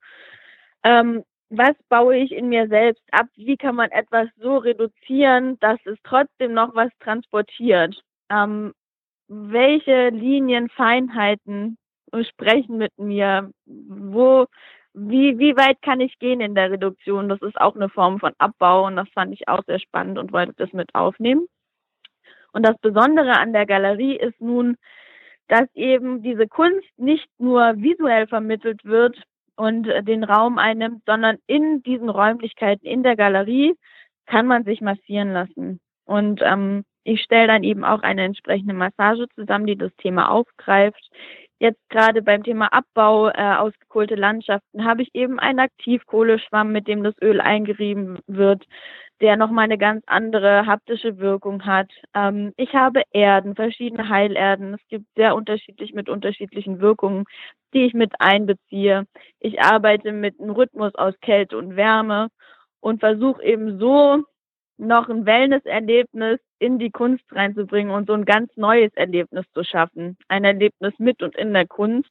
ähm, 0.85 1.25
was 1.51 1.75
baue 1.89 2.17
ich 2.17 2.33
in 2.33 2.49
mir 2.49 2.69
selbst 2.69 3.03
ab? 3.11 3.27
Wie 3.35 3.57
kann 3.57 3.75
man 3.75 3.91
etwas 3.91 4.29
so 4.41 4.57
reduzieren, 4.57 5.59
dass 5.59 5.79
es 5.85 5.99
trotzdem 6.05 6.55
noch 6.55 6.75
was 6.75 6.91
transportiert? 7.01 8.01
Ähm, 8.31 8.73
welche 9.29 10.11
Linienfeinheiten 10.11 11.77
sprechen 12.29 12.79
mit 12.79 12.97
mir? 12.99 13.51
Wo, 13.67 14.47
wie, 14.95 15.39
wie 15.39 15.57
weit 15.57 15.83
kann 15.83 16.01
ich 16.01 16.19
gehen 16.21 16.41
in 16.41 16.55
der 16.55 16.71
Reduktion? 16.71 17.29
Das 17.29 17.43
ist 17.43 17.61
auch 17.61 17.75
eine 17.75 17.89
Form 17.89 18.21
von 18.21 18.33
Abbau 18.39 18.87
und 18.87 18.97
das 18.97 19.09
fand 19.11 19.33
ich 19.35 19.49
auch 19.49 19.65
sehr 19.67 19.81
spannend 19.81 20.19
und 20.19 20.33
wollte 20.33 20.55
das 20.57 20.73
mit 20.73 20.95
aufnehmen. 20.95 21.47
Und 22.53 22.67
das 22.67 22.79
Besondere 22.79 23.39
an 23.39 23.53
der 23.53 23.67
Galerie 23.67 24.17
ist 24.17 24.41
nun, 24.41 24.77
dass 25.49 25.69
eben 25.75 26.23
diese 26.23 26.47
Kunst 26.47 26.89
nicht 26.97 27.29
nur 27.39 27.75
visuell 27.77 28.29
vermittelt 28.29 28.85
wird, 28.85 29.21
und 29.61 29.87
äh, 29.87 30.03
den 30.03 30.25
Raum 30.25 30.59
einnimmt, 30.59 31.03
sondern 31.07 31.37
in 31.47 31.83
diesen 31.83 32.09
Räumlichkeiten, 32.09 32.87
in 32.87 33.03
der 33.03 33.15
Galerie, 33.15 33.75
kann 34.27 34.47
man 34.47 34.65
sich 34.65 34.81
massieren 34.81 35.33
lassen. 35.35 35.81
Und 36.07 36.41
ähm, 36.43 36.85
ich 37.05 37.21
stelle 37.23 37.49
dann 37.49 37.63
eben 37.63 37.85
auch 37.85 38.03
eine 38.03 38.25
entsprechende 38.25 38.73
Massage 38.73 39.27
zusammen, 39.35 39.67
die 39.67 39.77
das 39.77 39.95
Thema 39.97 40.31
aufgreift. 40.31 41.11
Jetzt 41.59 41.81
gerade 41.91 42.23
beim 42.23 42.43
Thema 42.43 42.73
Abbau, 42.73 43.29
äh, 43.29 43.57
ausgekohlte 43.57 44.15
Landschaften, 44.15 44.87
habe 44.87 45.03
ich 45.03 45.11
eben 45.15 45.39
einen 45.39 45.59
Aktivkohleschwamm, 45.59 46.73
mit 46.73 46.89
dem 46.89 47.03
das 47.03 47.15
Öl 47.21 47.43
eingerieben 47.43 48.19
wird, 48.27 48.65
der 49.21 49.37
nochmal 49.37 49.65
eine 49.65 49.79
ganz 49.79 50.03
andere 50.07 50.67
haptische 50.67 51.19
Wirkung 51.19 51.65
hat. 51.67 51.91
Ähm, 52.15 52.53
ich 52.57 52.75
habe 52.75 53.03
Erden, 53.13 53.55
verschiedene 53.55 54.09
Heilerden. 54.09 54.75
Es 54.75 54.89
gibt 54.89 55.07
sehr 55.17 55.35
unterschiedlich 55.35 55.93
mit 55.93 56.09
unterschiedlichen 56.09 56.81
Wirkungen, 56.81 57.25
die 57.75 57.85
ich 57.87 57.95
mit 57.95 58.13
einbeziehe. 58.19 59.07
Ich 59.39 59.61
arbeite 59.63 60.13
mit 60.13 60.41
einem 60.41 60.51
Rhythmus 60.51 60.95
aus 60.95 61.15
Kälte 61.21 61.59
und 61.59 61.77
Wärme 61.77 62.29
und 62.81 63.01
versuche 63.01 63.43
eben 63.43 63.79
so 63.79 64.23
noch 64.79 65.09
ein 65.11 65.27
Wellness-Erlebnis 65.27 66.41
in 66.59 66.79
die 66.79 66.91
Kunst 66.91 67.25
reinzubringen 67.33 67.93
und 67.93 68.07
so 68.07 68.15
ein 68.15 68.25
ganz 68.25 68.57
neues 68.57 68.93
Erlebnis 68.95 69.45
zu 69.53 69.63
schaffen. 69.65 70.17
Ein 70.29 70.45
Erlebnis 70.45 70.95
mit 70.99 71.23
und 71.23 71.37
in 71.37 71.53
der 71.53 71.67
Kunst. 71.67 72.11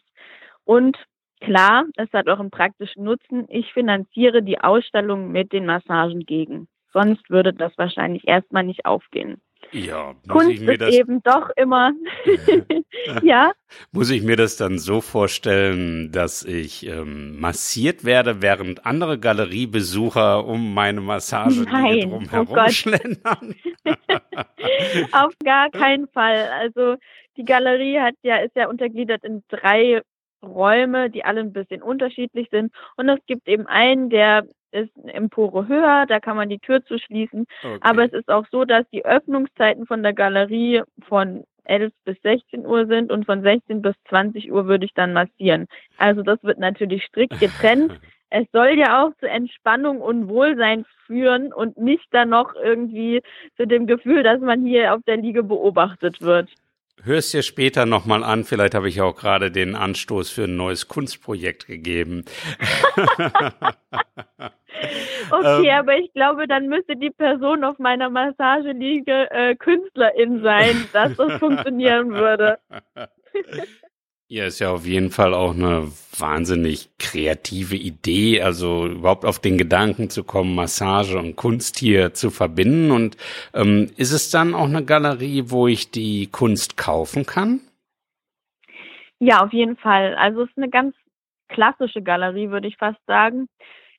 Und 0.65 0.98
Klar, 1.41 1.86
es 1.95 2.12
hat 2.12 2.28
auch 2.28 2.39
einen 2.39 2.52
praktischen 2.52 3.06
Nutzen. 3.06 3.45
Ich 3.48 3.72
finanziere 3.74 4.43
die 4.43 4.60
Ausstellung 4.60 5.32
mit 5.32 5.54
den 5.54 5.65
Massagen 5.65 6.19
gegen. 6.26 6.67
Sonst 6.91 7.30
würde 7.30 7.54
das 7.54 7.78
wahrscheinlich 7.78 8.28
erstmal 8.28 8.63
nicht 8.63 8.86
aufgehen. 8.86 9.41
Ja, 9.71 10.15
muss 10.25 10.28
Kunst 10.28 10.49
ich 10.52 10.62
mir 10.62 10.71
ist 10.71 10.82
das, 10.82 10.95
eben 10.95 11.21
doch 11.21 11.49
immer, 11.56 11.91
ja, 13.23 13.52
muss 13.91 14.10
ich 14.10 14.23
mir 14.23 14.36
das 14.36 14.58
dann 14.58 14.80
so 14.80 14.99
vorstellen, 15.02 16.12
dass 16.12 16.43
ich 16.43 16.88
ähm, 16.88 17.39
massiert 17.39 18.04
werde, 18.04 18.41
während 18.41 18.86
andere 18.86 19.19
Galeriebesucher 19.19 20.45
um 20.45 20.73
meine 20.73 21.02
Massage 21.02 21.65
drum 21.65 22.28
oh 22.28 22.32
herum 22.32 22.45
Gott. 22.47 22.71
schlendern? 22.71 23.54
auf 25.12 25.34
gar 25.43 25.69
keinen 25.69 26.08
Fall. 26.08 26.49
Also 26.60 26.95
die 27.38 27.45
Galerie 27.45 27.99
hat 27.99 28.15
ja, 28.23 28.38
ist 28.38 28.56
ja 28.56 28.69
untergliedert 28.69 29.23
in 29.23 29.43
drei 29.49 30.02
Räume, 30.41 31.10
die 31.10 31.25
alle 31.25 31.41
ein 31.41 31.54
bisschen 31.54 31.82
unterschiedlich 31.82 32.47
sind. 32.49 32.73
Und 32.95 33.10
es 33.10 33.19
gibt 33.28 33.47
eben 33.47 33.67
einen, 33.67 34.10
der 34.10 34.47
ist 34.72 34.92
eine 35.02 35.14
Empore 35.14 35.68
höher, 35.68 36.06
da 36.08 36.20
kann 36.20 36.38
man 36.38 36.50
die 36.50 36.60
Tür 36.60 36.84
zuschließen. 36.86 37.46
Okay. 37.64 37.78
Aber 37.82 38.06
es 38.06 38.14
ist 38.14 38.30
auch 38.30 38.46
so, 38.52 38.66
dass 38.66 38.86
die 38.92 39.06
Öffnungszeiten 39.06 39.86
von 39.86 40.04
der 40.04 40.14
Galerie 40.14 40.84
von 41.08 41.44
11 41.66 41.94
bis 42.04 42.18
16 42.24 42.66
Uhr 42.66 42.88
sind 42.88 43.12
und 43.12 43.26
von 43.26 43.42
16 43.42 43.82
bis 43.82 43.96
20 44.10 44.52
Uhr 44.52 44.68
würde 44.68 44.86
ich 44.86 44.94
dann 44.94 45.14
massieren. 45.14 45.68
Also 45.98 46.24
das 46.24 46.44
wird 46.44 46.60
natürlich 46.60 47.04
strikt 47.06 47.40
getrennt. 47.40 48.00
Es 48.32 48.46
soll 48.54 48.78
ja 48.78 49.04
auch 49.04 49.12
zur 49.20 49.30
Entspannung 49.30 50.02
und 50.02 50.28
Wohlsein 50.28 50.86
führen 51.08 51.52
und 51.52 51.80
nicht 51.80 52.06
dann 52.12 52.30
noch 52.30 52.54
irgendwie 52.54 53.24
zu 53.58 53.66
dem 53.66 53.88
Gefühl, 53.88 54.22
dass 54.22 54.40
man 54.40 54.64
hier 54.64 54.94
auf 54.94 55.02
der 55.08 55.18
Liege 55.18 55.42
beobachtet 55.42 56.22
wird. 56.22 56.48
Hörst 57.02 57.34
dir 57.34 57.42
später 57.42 57.88
nochmal 57.88 58.24
an, 58.24 58.44
vielleicht 58.44 58.76
habe 58.76 58.88
ich 58.88 59.02
auch 59.02 59.16
gerade 59.16 59.50
den 59.50 59.74
Anstoß 59.74 60.30
für 60.30 60.44
ein 60.44 60.58
neues 60.58 60.88
Kunstprojekt 60.88 61.66
gegeben. 61.66 62.26
Okay, 65.32 65.67
Ähm. 65.67 65.80
aber 65.80 65.97
ich 65.97 66.12
glaube, 66.13 66.47
dann 66.47 66.67
müsste 66.67 66.95
die 66.95 67.12
Person 67.12 67.63
auf 67.63 67.78
meiner 67.78 68.10
Massageliege 68.10 69.30
äh, 69.32 69.56
Künstlerin 69.56 70.41
sein, 70.41 70.88
dass 70.93 71.15
das 71.15 71.34
funktionieren 71.34 72.12
würde. 72.12 72.58
Ja, 74.32 74.45
ist 74.45 74.60
ja 74.60 74.71
auf 74.71 74.86
jeden 74.86 75.10
Fall 75.10 75.34
auch 75.34 75.56
eine 75.56 75.91
wahnsinnig 76.15 76.91
kreative 76.99 77.75
Idee, 77.75 78.43
also 78.43 78.86
überhaupt 78.86 79.25
auf 79.25 79.39
den 79.39 79.58
Gedanken 79.58 80.12
zu 80.12 80.23
kommen, 80.23 80.54
Massage 80.54 81.17
und 81.17 81.36
Kunst 81.36 81.80
hier 81.80 82.13
zu 82.13 82.30
verbinden. 82.30 82.91
Und 82.91 83.17
ähm, 83.56 83.89
ist 83.97 84.12
es 84.12 84.30
dann 84.30 84.54
auch 84.54 84.67
eine 84.67 84.86
Galerie, 84.86 85.45
wo 85.47 85.65
ich 85.65 85.89
die 85.89 86.28
Kunst 86.28 86.78
kaufen 86.78 87.25
kann? 87.25 87.62
Ja, 89.17 89.43
auf 89.43 89.52
jeden 89.52 89.78
Fall. 89.78 90.13
Also 90.13 90.43
es 90.43 90.49
ist 90.52 90.58
eine 90.58 90.69
ganz 90.69 90.95
klassische 91.47 92.04
Galerie, 92.04 92.52
würde 92.52 92.67
ich 92.67 92.78
fast 92.78 93.04
sagen. 93.08 93.49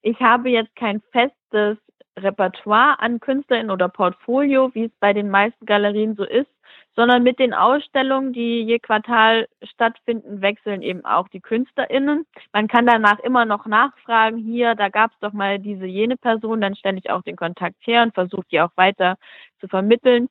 Ich 0.02 0.20
habe 0.20 0.50
jetzt 0.50 0.74
kein 0.76 1.02
festes 1.12 1.78
Repertoire 2.18 2.98
an 3.00 3.20
KünstlerInnen 3.20 3.70
oder 3.70 3.88
Portfolio, 3.88 4.70
wie 4.74 4.84
es 4.84 4.92
bei 5.00 5.12
den 5.12 5.30
meisten 5.30 5.64
Galerien 5.66 6.16
so 6.16 6.24
ist, 6.24 6.50
sondern 6.96 7.22
mit 7.22 7.38
den 7.38 7.54
Ausstellungen, 7.54 8.32
die 8.32 8.62
je 8.62 8.78
Quartal 8.78 9.46
stattfinden, 9.62 10.40
wechseln 10.42 10.82
eben 10.82 11.04
auch 11.04 11.28
die 11.28 11.40
KünstlerInnen. 11.40 12.26
Man 12.52 12.68
kann 12.68 12.86
danach 12.86 13.18
immer 13.20 13.44
noch 13.44 13.66
nachfragen, 13.66 14.38
hier, 14.38 14.74
da 14.74 14.88
gab 14.88 15.12
es 15.12 15.18
doch 15.20 15.32
mal 15.32 15.58
diese 15.58 15.86
jene 15.86 16.16
Person, 16.16 16.60
dann 16.60 16.74
stelle 16.76 16.98
ich 16.98 17.10
auch 17.10 17.22
den 17.22 17.36
Kontakt 17.36 17.76
her 17.86 18.02
und 18.02 18.14
versuche 18.14 18.46
die 18.50 18.60
auch 18.60 18.72
weiter 18.76 19.16
zu 19.60 19.68
vermitteln. 19.68 20.28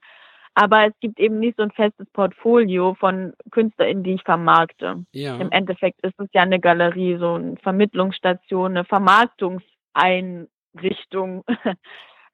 Aber 0.56 0.88
es 0.88 0.94
gibt 1.00 1.20
eben 1.20 1.40
nicht 1.40 1.58
so 1.58 1.64
ein 1.64 1.72
festes 1.72 2.10
Portfolio 2.12 2.96
von 2.96 3.34
KünstlerInnen, 3.52 4.04
die 4.04 4.14
ich 4.16 4.24
vermarkte. 4.24 5.06
Ja. 5.14 5.38
Im 5.38 5.52
Endeffekt 5.52 6.02
ist 6.02 6.20
es 6.20 6.28
ja 6.34 6.42
eine 6.42 6.60
Galerie, 6.60 7.18
so 7.18 7.36
eine 7.36 7.56
Vermittlungsstation, 7.58 8.72
eine 8.72 8.84
Vermarktungseinrichtung. 8.86 11.44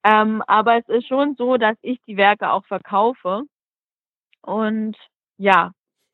ähm, 0.04 0.42
aber 0.48 0.78
es 0.78 0.88
ist 0.90 1.08
schon 1.08 1.36
so, 1.38 1.58
dass 1.58 1.78
ich 1.82 2.00
die 2.08 2.18
Werke 2.18 2.52
auch 2.52 2.66
verkaufe. 2.66 3.44
Und 4.42 4.96
ja, 5.38 5.72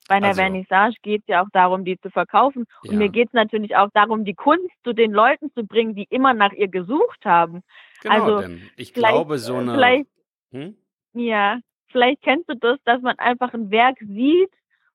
bei 0.08 0.16
einer 0.16 0.30
Also- 0.30 0.42
Vernissage 0.42 0.96
geht 1.04 1.22
es 1.22 1.28
ja 1.28 1.44
auch 1.44 1.50
darum, 1.54 1.86
die 1.86 2.00
zu 2.00 2.10
verkaufen. 2.10 2.66
Und 2.84 2.92
Ja. 2.92 2.98
mir 2.98 3.10
geht 3.10 3.28
es 3.28 3.34
natürlich 3.34 3.76
auch 3.78 3.90
darum, 3.94 4.26
die 4.26 4.34
Kunst 4.34 4.72
zu 4.84 4.94
den 4.94 5.12
Leuten 5.12 5.52
zu 5.54 5.66
bringen, 5.66 5.96
die 5.96 6.08
immer 6.10 6.34
nach 6.34 6.52
ihr 6.52 6.68
gesucht 6.68 7.24
haben. 7.26 7.62
Genau, 8.02 8.16
also, 8.16 8.42
denn 8.42 8.70
ich 8.76 8.94
glaube, 8.94 9.38
so 9.38 9.56
äh, 9.56 9.60
eine. 9.60 9.74
vielleicht 9.74 10.08
Hm? 10.52 10.76
ja, 11.14 11.60
vielleicht 11.92 12.22
kennst 12.22 12.50
du 12.50 12.56
das, 12.56 12.80
dass 12.86 13.02
man 13.02 13.18
einfach 13.20 13.54
ein 13.54 13.72
Werk 13.72 13.98
sieht 14.00 14.52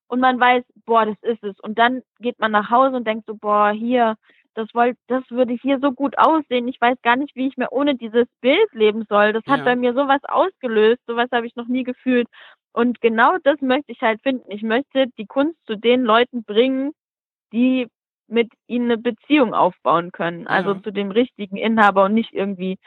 und 0.07 0.19
man 0.19 0.39
weiß, 0.39 0.63
boah, 0.85 1.05
das 1.05 1.17
ist 1.21 1.43
es. 1.43 1.59
Und 1.61 1.77
dann 1.77 2.01
geht 2.19 2.39
man 2.39 2.51
nach 2.51 2.69
Hause 2.69 2.95
und 2.97 3.07
denkt 3.07 3.25
so, 3.27 3.35
boah, 3.35 3.71
hier, 3.71 4.15
das 4.53 4.67
wollt, 4.73 4.97
das 5.07 5.23
würde 5.29 5.53
hier 5.53 5.79
so 5.79 5.91
gut 5.91 6.17
aussehen. 6.17 6.67
Ich 6.67 6.81
weiß 6.81 6.97
gar 7.03 7.15
nicht, 7.15 7.35
wie 7.35 7.47
ich 7.47 7.57
mir 7.57 7.71
ohne 7.71 7.95
dieses 7.95 8.25
Bild 8.41 8.71
leben 8.73 9.05
soll. 9.09 9.33
Das 9.33 9.45
hat 9.47 9.59
Ja. 9.59 9.65
bei 9.65 9.75
mir 9.75 9.93
sowas 9.93 10.21
ausgelöst. 10.23 11.01
Sowas 11.07 11.27
habe 11.31 11.45
ich 11.45 11.55
noch 11.55 11.67
nie 11.67 11.83
gefühlt. 11.83 12.27
Und 12.73 13.01
genau 13.01 13.37
das 13.43 13.59
möchte 13.61 13.91
ich 13.91 14.01
halt 14.01 14.21
finden. 14.21 14.49
Ich 14.51 14.63
möchte 14.63 15.07
die 15.17 15.25
Kunst 15.25 15.57
zu 15.65 15.75
den 15.75 16.03
Leuten 16.03 16.43
bringen, 16.43 16.91
die 17.53 17.87
mit 18.27 18.51
ihnen 18.67 18.91
eine 18.91 18.97
Beziehung 18.97 19.53
aufbauen 19.53 20.11
können. 20.11 20.47
Also 20.47 20.73
Ja. 20.73 20.83
zu 20.83 20.91
dem 20.91 21.11
richtigen 21.11 21.57
Inhaber 21.57 22.05
und 22.05 22.13
nicht 22.13 22.33
irgendwie 22.33 22.77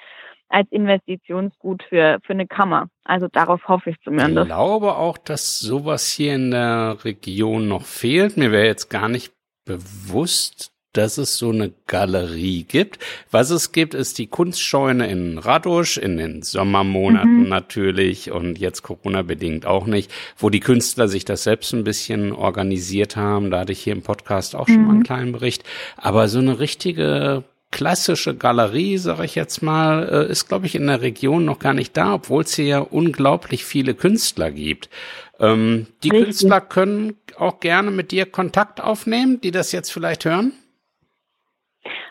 als 0.51 0.71
Investitionsgut 0.71 1.83
für, 1.89 2.19
für 2.25 2.33
eine 2.33 2.47
Kammer. 2.47 2.89
Also 3.05 3.29
darauf 3.29 3.67
hoffe 3.69 3.91
ich 3.91 3.97
Ich 3.97 4.03
zumindest. 4.05 4.47
glaube 4.47 4.97
auch, 4.97 5.17
dass 5.19 5.59
sowas 5.61 6.11
hier 6.11 6.35
in 6.35 6.51
der 6.51 6.99
Region 7.05 7.69
noch 7.69 7.85
fehlt. 7.87 8.37
Mir 8.37 8.53
wäre 8.53 8.67
jetzt 8.67 8.91
gar 8.91 9.09
nicht 9.09 9.33
bewusst, 9.65 10.73
dass 10.93 11.19
es 11.19 11.37
so 11.39 11.51
eine 11.51 11.73
Galerie 11.87 12.65
gibt. 12.65 12.99
Was 13.31 13.51
es 13.51 13.71
gibt, 13.71 13.95
ist 13.95 14.19
die 14.19 14.27
Kunstscheune 14.27 15.07
in 15.09 15.39
Radusch, 15.39 15.97
in 15.99 16.17
den 16.17 16.43
Sommermonaten 16.43 17.43
Mhm. 17.45 17.49
natürlich 17.49 18.33
und 18.33 18.59
jetzt 18.59 18.83
Corona-bedingt 18.83 19.67
auch 19.67 19.87
nicht, 19.87 20.11
wo 20.37 20.51
die 20.51 20.59
Künstler 20.59 21.07
sich 21.07 21.25
das 21.25 21.45
selbst 21.45 21.73
ein 21.73 21.85
bisschen 21.85 22.33
organisiert 22.33 23.15
haben. 23.15 23.53
Da 23.53 23.61
hatte 23.61 23.73
ich 23.73 23.81
hier 23.85 23.93
im 23.93 24.03
Podcast 24.03 24.57
auch 24.57 24.67
schon 24.67 24.83
mal 24.83 24.91
einen 24.91 24.99
Mhm. 24.99 25.05
kleinen 25.05 25.33
Bericht. 25.33 25.63
Aber 25.97 26.27
so 26.27 26.41
eine 26.41 26.59
richtige 26.59 27.45
klassische 27.71 28.37
Galerie, 28.37 28.99
sage 28.99 29.25
ich 29.25 29.35
jetzt 29.35 29.63
mal, 29.63 30.09
äh, 30.09 30.31
ist, 30.31 30.49
glaube 30.49 30.67
ich, 30.67 30.75
in 30.75 30.87
der 30.87 31.03
Region 31.03 31.45
noch 31.45 31.59
gar 31.59 31.75
nicht 31.75 31.97
da, 31.97 32.15
obwohl 32.15 32.43
es 32.43 32.55
hier 32.55 32.65
ja 32.65 32.79
unglaublich 32.81 33.65
viele 33.65 33.95
Künstler 33.95 34.51
gibt. 34.51 34.91
Ähm, 35.39 35.87
die 36.03 36.11
Richtig. 36.11 36.27
Künstler 36.27 36.61
können 36.61 37.17
auch 37.37 37.61
gerne 37.61 37.91
mit 37.91 38.11
dir 38.11 38.27
Kontakt 38.27 38.81
aufnehmen, 38.81 39.41
die 39.41 39.51
das 39.51 39.73
jetzt 39.73 39.91
vielleicht 39.93 40.25
hören. 40.25 40.53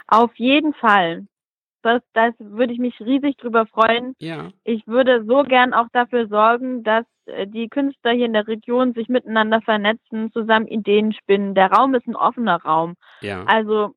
Auf 0.08 0.32
jeden 0.36 0.74
Fall. 0.74 1.28
Das, 1.82 2.02
das 2.14 2.34
würde 2.40 2.74
ich 2.74 2.80
mich 2.80 3.00
riesig 3.00 3.38
drüber 3.38 3.66
freuen. 3.66 4.14
Ja. 4.18 4.52
Ich 4.64 4.86
würde 4.86 5.24
so 5.26 5.44
gern 5.44 5.74
auch 5.74 5.88
dafür 5.94 6.28
sorgen, 6.28 6.84
dass 6.84 7.06
äh, 7.26 7.48
die 7.48 7.70
Künstler 7.70 8.12
hier 8.12 8.26
in 8.26 8.34
der 8.34 8.48
Region 8.48 8.94
sich 8.94 9.08
miteinander 9.08 9.62
vernetzen, 9.62 10.32
zusammen 10.34 10.68
Ideen 10.68 11.14
spinnen. 11.14 11.56
Der 11.56 11.72
Raum 11.72 11.96
ist 11.96 12.08
ein 12.08 12.16
offener 12.16 12.62
Raum. 12.62 12.96
Ja. 13.22 13.44
Also 13.46 13.96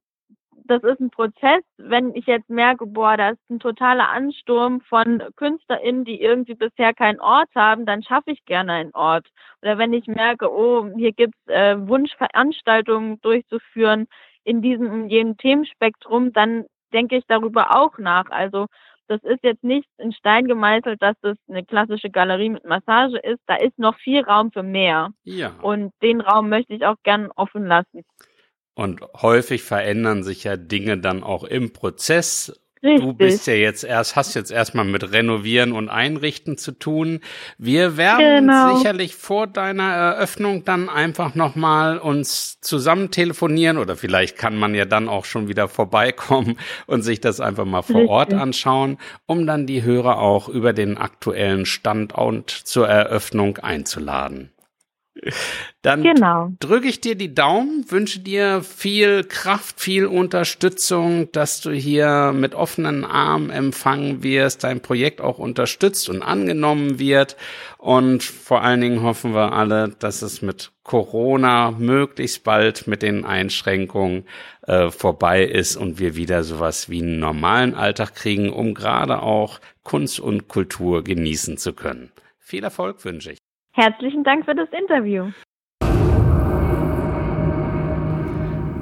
das 0.64 0.82
ist 0.82 1.00
ein 1.00 1.10
Prozess. 1.10 1.62
Wenn 1.76 2.14
ich 2.14 2.26
jetzt 2.26 2.48
merke, 2.48 2.86
boah, 2.86 3.16
da 3.16 3.30
ist 3.30 3.50
ein 3.50 3.60
totaler 3.60 4.08
Ansturm 4.10 4.80
von 4.80 5.22
KünstlerInnen, 5.36 6.04
die 6.04 6.20
irgendwie 6.20 6.54
bisher 6.54 6.94
keinen 6.94 7.20
Ort 7.20 7.48
haben, 7.54 7.86
dann 7.86 8.02
schaffe 8.02 8.30
ich 8.30 8.44
gerne 8.44 8.72
einen 8.72 8.94
Ort. 8.94 9.26
Oder 9.62 9.78
wenn 9.78 9.92
ich 9.92 10.06
merke, 10.06 10.52
oh, 10.52 10.88
hier 10.96 11.12
gibt's 11.12 11.38
äh, 11.46 11.76
Wunschveranstaltungen 11.78 13.20
durchzuführen 13.20 14.06
in 14.44 14.62
diesem 14.62 14.90
und 14.90 15.08
jenem 15.10 15.36
Themenspektrum, 15.36 16.32
dann 16.32 16.64
denke 16.92 17.16
ich 17.16 17.24
darüber 17.26 17.76
auch 17.76 17.98
nach. 17.98 18.30
Also 18.30 18.66
das 19.08 19.22
ist 19.24 19.42
jetzt 19.42 19.64
nicht 19.64 19.88
in 19.98 20.12
Stein 20.12 20.46
gemeißelt, 20.46 21.02
dass 21.02 21.16
das 21.20 21.36
eine 21.48 21.64
klassische 21.64 22.10
Galerie 22.10 22.50
mit 22.50 22.64
Massage 22.64 23.18
ist. 23.18 23.40
Da 23.46 23.56
ist 23.56 23.78
noch 23.78 23.98
viel 23.98 24.22
Raum 24.22 24.52
für 24.52 24.62
mehr. 24.62 25.10
Ja. 25.24 25.52
Und 25.60 25.92
den 26.02 26.20
Raum 26.20 26.48
möchte 26.48 26.72
ich 26.72 26.86
auch 26.86 26.96
gern 27.02 27.30
offen 27.36 27.66
lassen. 27.66 28.04
Und 28.74 29.00
häufig 29.20 29.62
verändern 29.62 30.22
sich 30.22 30.44
ja 30.44 30.56
Dinge 30.56 30.98
dann 30.98 31.22
auch 31.22 31.44
im 31.44 31.72
Prozess. 31.72 32.58
Richtig. 32.84 33.00
Du 33.04 33.12
bist 33.12 33.46
ja 33.46 33.54
jetzt 33.54 33.84
erst, 33.84 34.16
hast 34.16 34.34
jetzt 34.34 34.50
erstmal 34.50 34.84
mit 34.84 35.12
Renovieren 35.12 35.70
und 35.70 35.88
Einrichten 35.88 36.58
zu 36.58 36.72
tun. 36.72 37.20
Wir 37.56 37.96
werden 37.96 38.48
Genau. 38.48 38.76
sicherlich 38.76 39.14
vor 39.14 39.46
deiner 39.46 39.92
Eröffnung 39.92 40.64
dann 40.64 40.88
einfach 40.88 41.36
nochmal 41.36 41.98
uns 41.98 42.60
zusammen 42.60 43.12
telefonieren 43.12 43.78
oder 43.78 43.94
vielleicht 43.94 44.36
kann 44.36 44.58
man 44.58 44.74
ja 44.74 44.84
dann 44.84 45.08
auch 45.08 45.26
schon 45.26 45.46
wieder 45.46 45.68
vorbeikommen 45.68 46.58
und 46.88 47.02
sich 47.02 47.20
das 47.20 47.38
einfach 47.40 47.66
mal 47.66 47.82
vor 47.82 48.00
Richtig. 48.00 48.10
Ort 48.10 48.34
anschauen, 48.34 48.98
um 49.26 49.46
dann 49.46 49.68
die 49.68 49.84
Hörer 49.84 50.18
auch 50.18 50.48
über 50.48 50.72
den 50.72 50.98
aktuellen 50.98 51.66
Stand 51.66 52.14
und 52.14 52.50
zur 52.50 52.88
Eröffnung 52.88 53.58
einzuladen. 53.58 54.50
Dann 55.82 56.02
genau. 56.02 56.52
drücke 56.60 56.88
ich 56.88 57.00
dir 57.00 57.14
die 57.16 57.34
Daumen, 57.34 57.84
wünsche 57.90 58.20
dir 58.20 58.62
viel 58.62 59.24
Kraft, 59.24 59.80
viel 59.80 60.06
Unterstützung, 60.06 61.30
dass 61.32 61.60
du 61.60 61.70
hier 61.72 62.32
mit 62.32 62.54
offenen 62.54 63.04
Armen 63.04 63.50
empfangen 63.50 64.22
wirst, 64.22 64.64
dein 64.64 64.80
Projekt 64.80 65.20
auch 65.20 65.38
unterstützt 65.38 66.08
und 66.08 66.22
angenommen 66.22 66.98
wird. 66.98 67.36
Und 67.78 68.22
vor 68.22 68.62
allen 68.62 68.80
Dingen 68.80 69.02
hoffen 69.02 69.34
wir 69.34 69.52
alle, 69.52 69.88
dass 69.98 70.22
es 70.22 70.42
mit 70.42 70.70
Corona 70.84 71.72
möglichst 71.72 72.44
bald 72.44 72.86
mit 72.86 73.02
den 73.02 73.24
Einschränkungen 73.24 74.24
äh, 74.66 74.90
vorbei 74.90 75.44
ist 75.44 75.76
und 75.76 75.98
wir 75.98 76.16
wieder 76.16 76.44
sowas 76.44 76.88
wie 76.88 77.02
einen 77.02 77.18
normalen 77.18 77.74
Alltag 77.74 78.14
kriegen, 78.14 78.50
um 78.50 78.74
gerade 78.74 79.22
auch 79.22 79.60
Kunst 79.82 80.20
und 80.20 80.48
Kultur 80.48 81.02
genießen 81.02 81.58
zu 81.58 81.72
können. 81.72 82.12
Viel 82.38 82.64
Erfolg 82.64 83.04
wünsche 83.04 83.32
ich. 83.32 83.41
Herzlichen 83.74 84.22
Dank 84.22 84.44
für 84.44 84.54
das 84.54 84.68
Interview. 84.70 85.30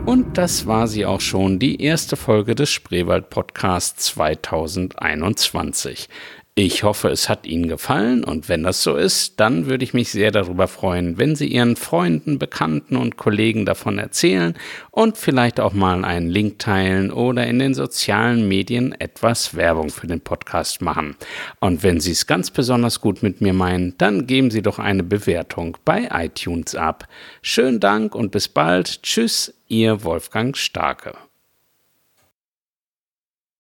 Und 0.05 0.37
das 0.37 0.67
war 0.67 0.89
sie 0.89 1.07
auch 1.07 1.21
schon, 1.21 1.61
die 1.61 1.81
erste 1.81 2.17
Folge 2.17 2.57
des 2.57 2.71
Spreewald 2.71 3.31
Podcasts 3.31 4.07
2021. 4.07 6.09
Ich 6.57 6.83
hoffe, 6.83 7.09
es 7.09 7.29
hat 7.29 7.47
Ihnen 7.47 7.69
gefallen 7.69 8.25
und 8.25 8.49
wenn 8.49 8.65
das 8.65 8.83
so 8.83 8.97
ist, 8.97 9.39
dann 9.39 9.67
würde 9.67 9.85
ich 9.85 9.95
mich 9.95 10.11
sehr 10.11 10.33
darüber 10.33 10.67
freuen, 10.67 11.17
wenn 11.17 11.37
Sie 11.37 11.47
Ihren 11.47 11.77
Freunden, 11.77 12.41
Bekannten 12.41 12.97
und 12.97 13.17
Kollegen 13.17 13.65
davon 13.65 13.99
erzählen 13.99 14.55
und 14.91 15.17
vielleicht 15.17 15.61
auch 15.61 15.73
mal 15.73 16.05
einen 16.05 16.29
Link 16.29 16.59
teilen 16.59 17.13
oder 17.13 17.47
in 17.47 17.61
den 17.61 17.73
sozialen 17.73 18.49
Medien 18.49 18.93
etwas 19.01 19.55
Werbung 19.55 19.91
für 19.91 20.09
den 20.09 20.21
Podcast 20.21 20.83
machen. 20.83 21.17
Und 21.61 21.85
wenn 21.85 22.01
Sie 22.01 22.13
es 22.13 22.27
ganz 22.27 22.51
besonders 22.51 23.01
gut 23.01 23.23
mit 23.23 23.41
mir 23.41 23.55
meinen, 23.55 23.97
dann 23.97 24.27
geben 24.27 24.51
Sie 24.51 24.61
doch 24.61 24.81
eine 24.81 25.05
Bewertung 25.05 25.79
bei 25.85 26.09
iTunes 26.13 26.75
ab. 26.75 27.07
Schönen 27.43 27.79
Dank 27.79 28.15
und 28.15 28.33
bis 28.33 28.49
bald. 28.49 29.03
Tschüss, 29.05 29.55
Ihr 29.69 30.03
Wolfgang 30.03 30.57
Starke. 30.57 31.30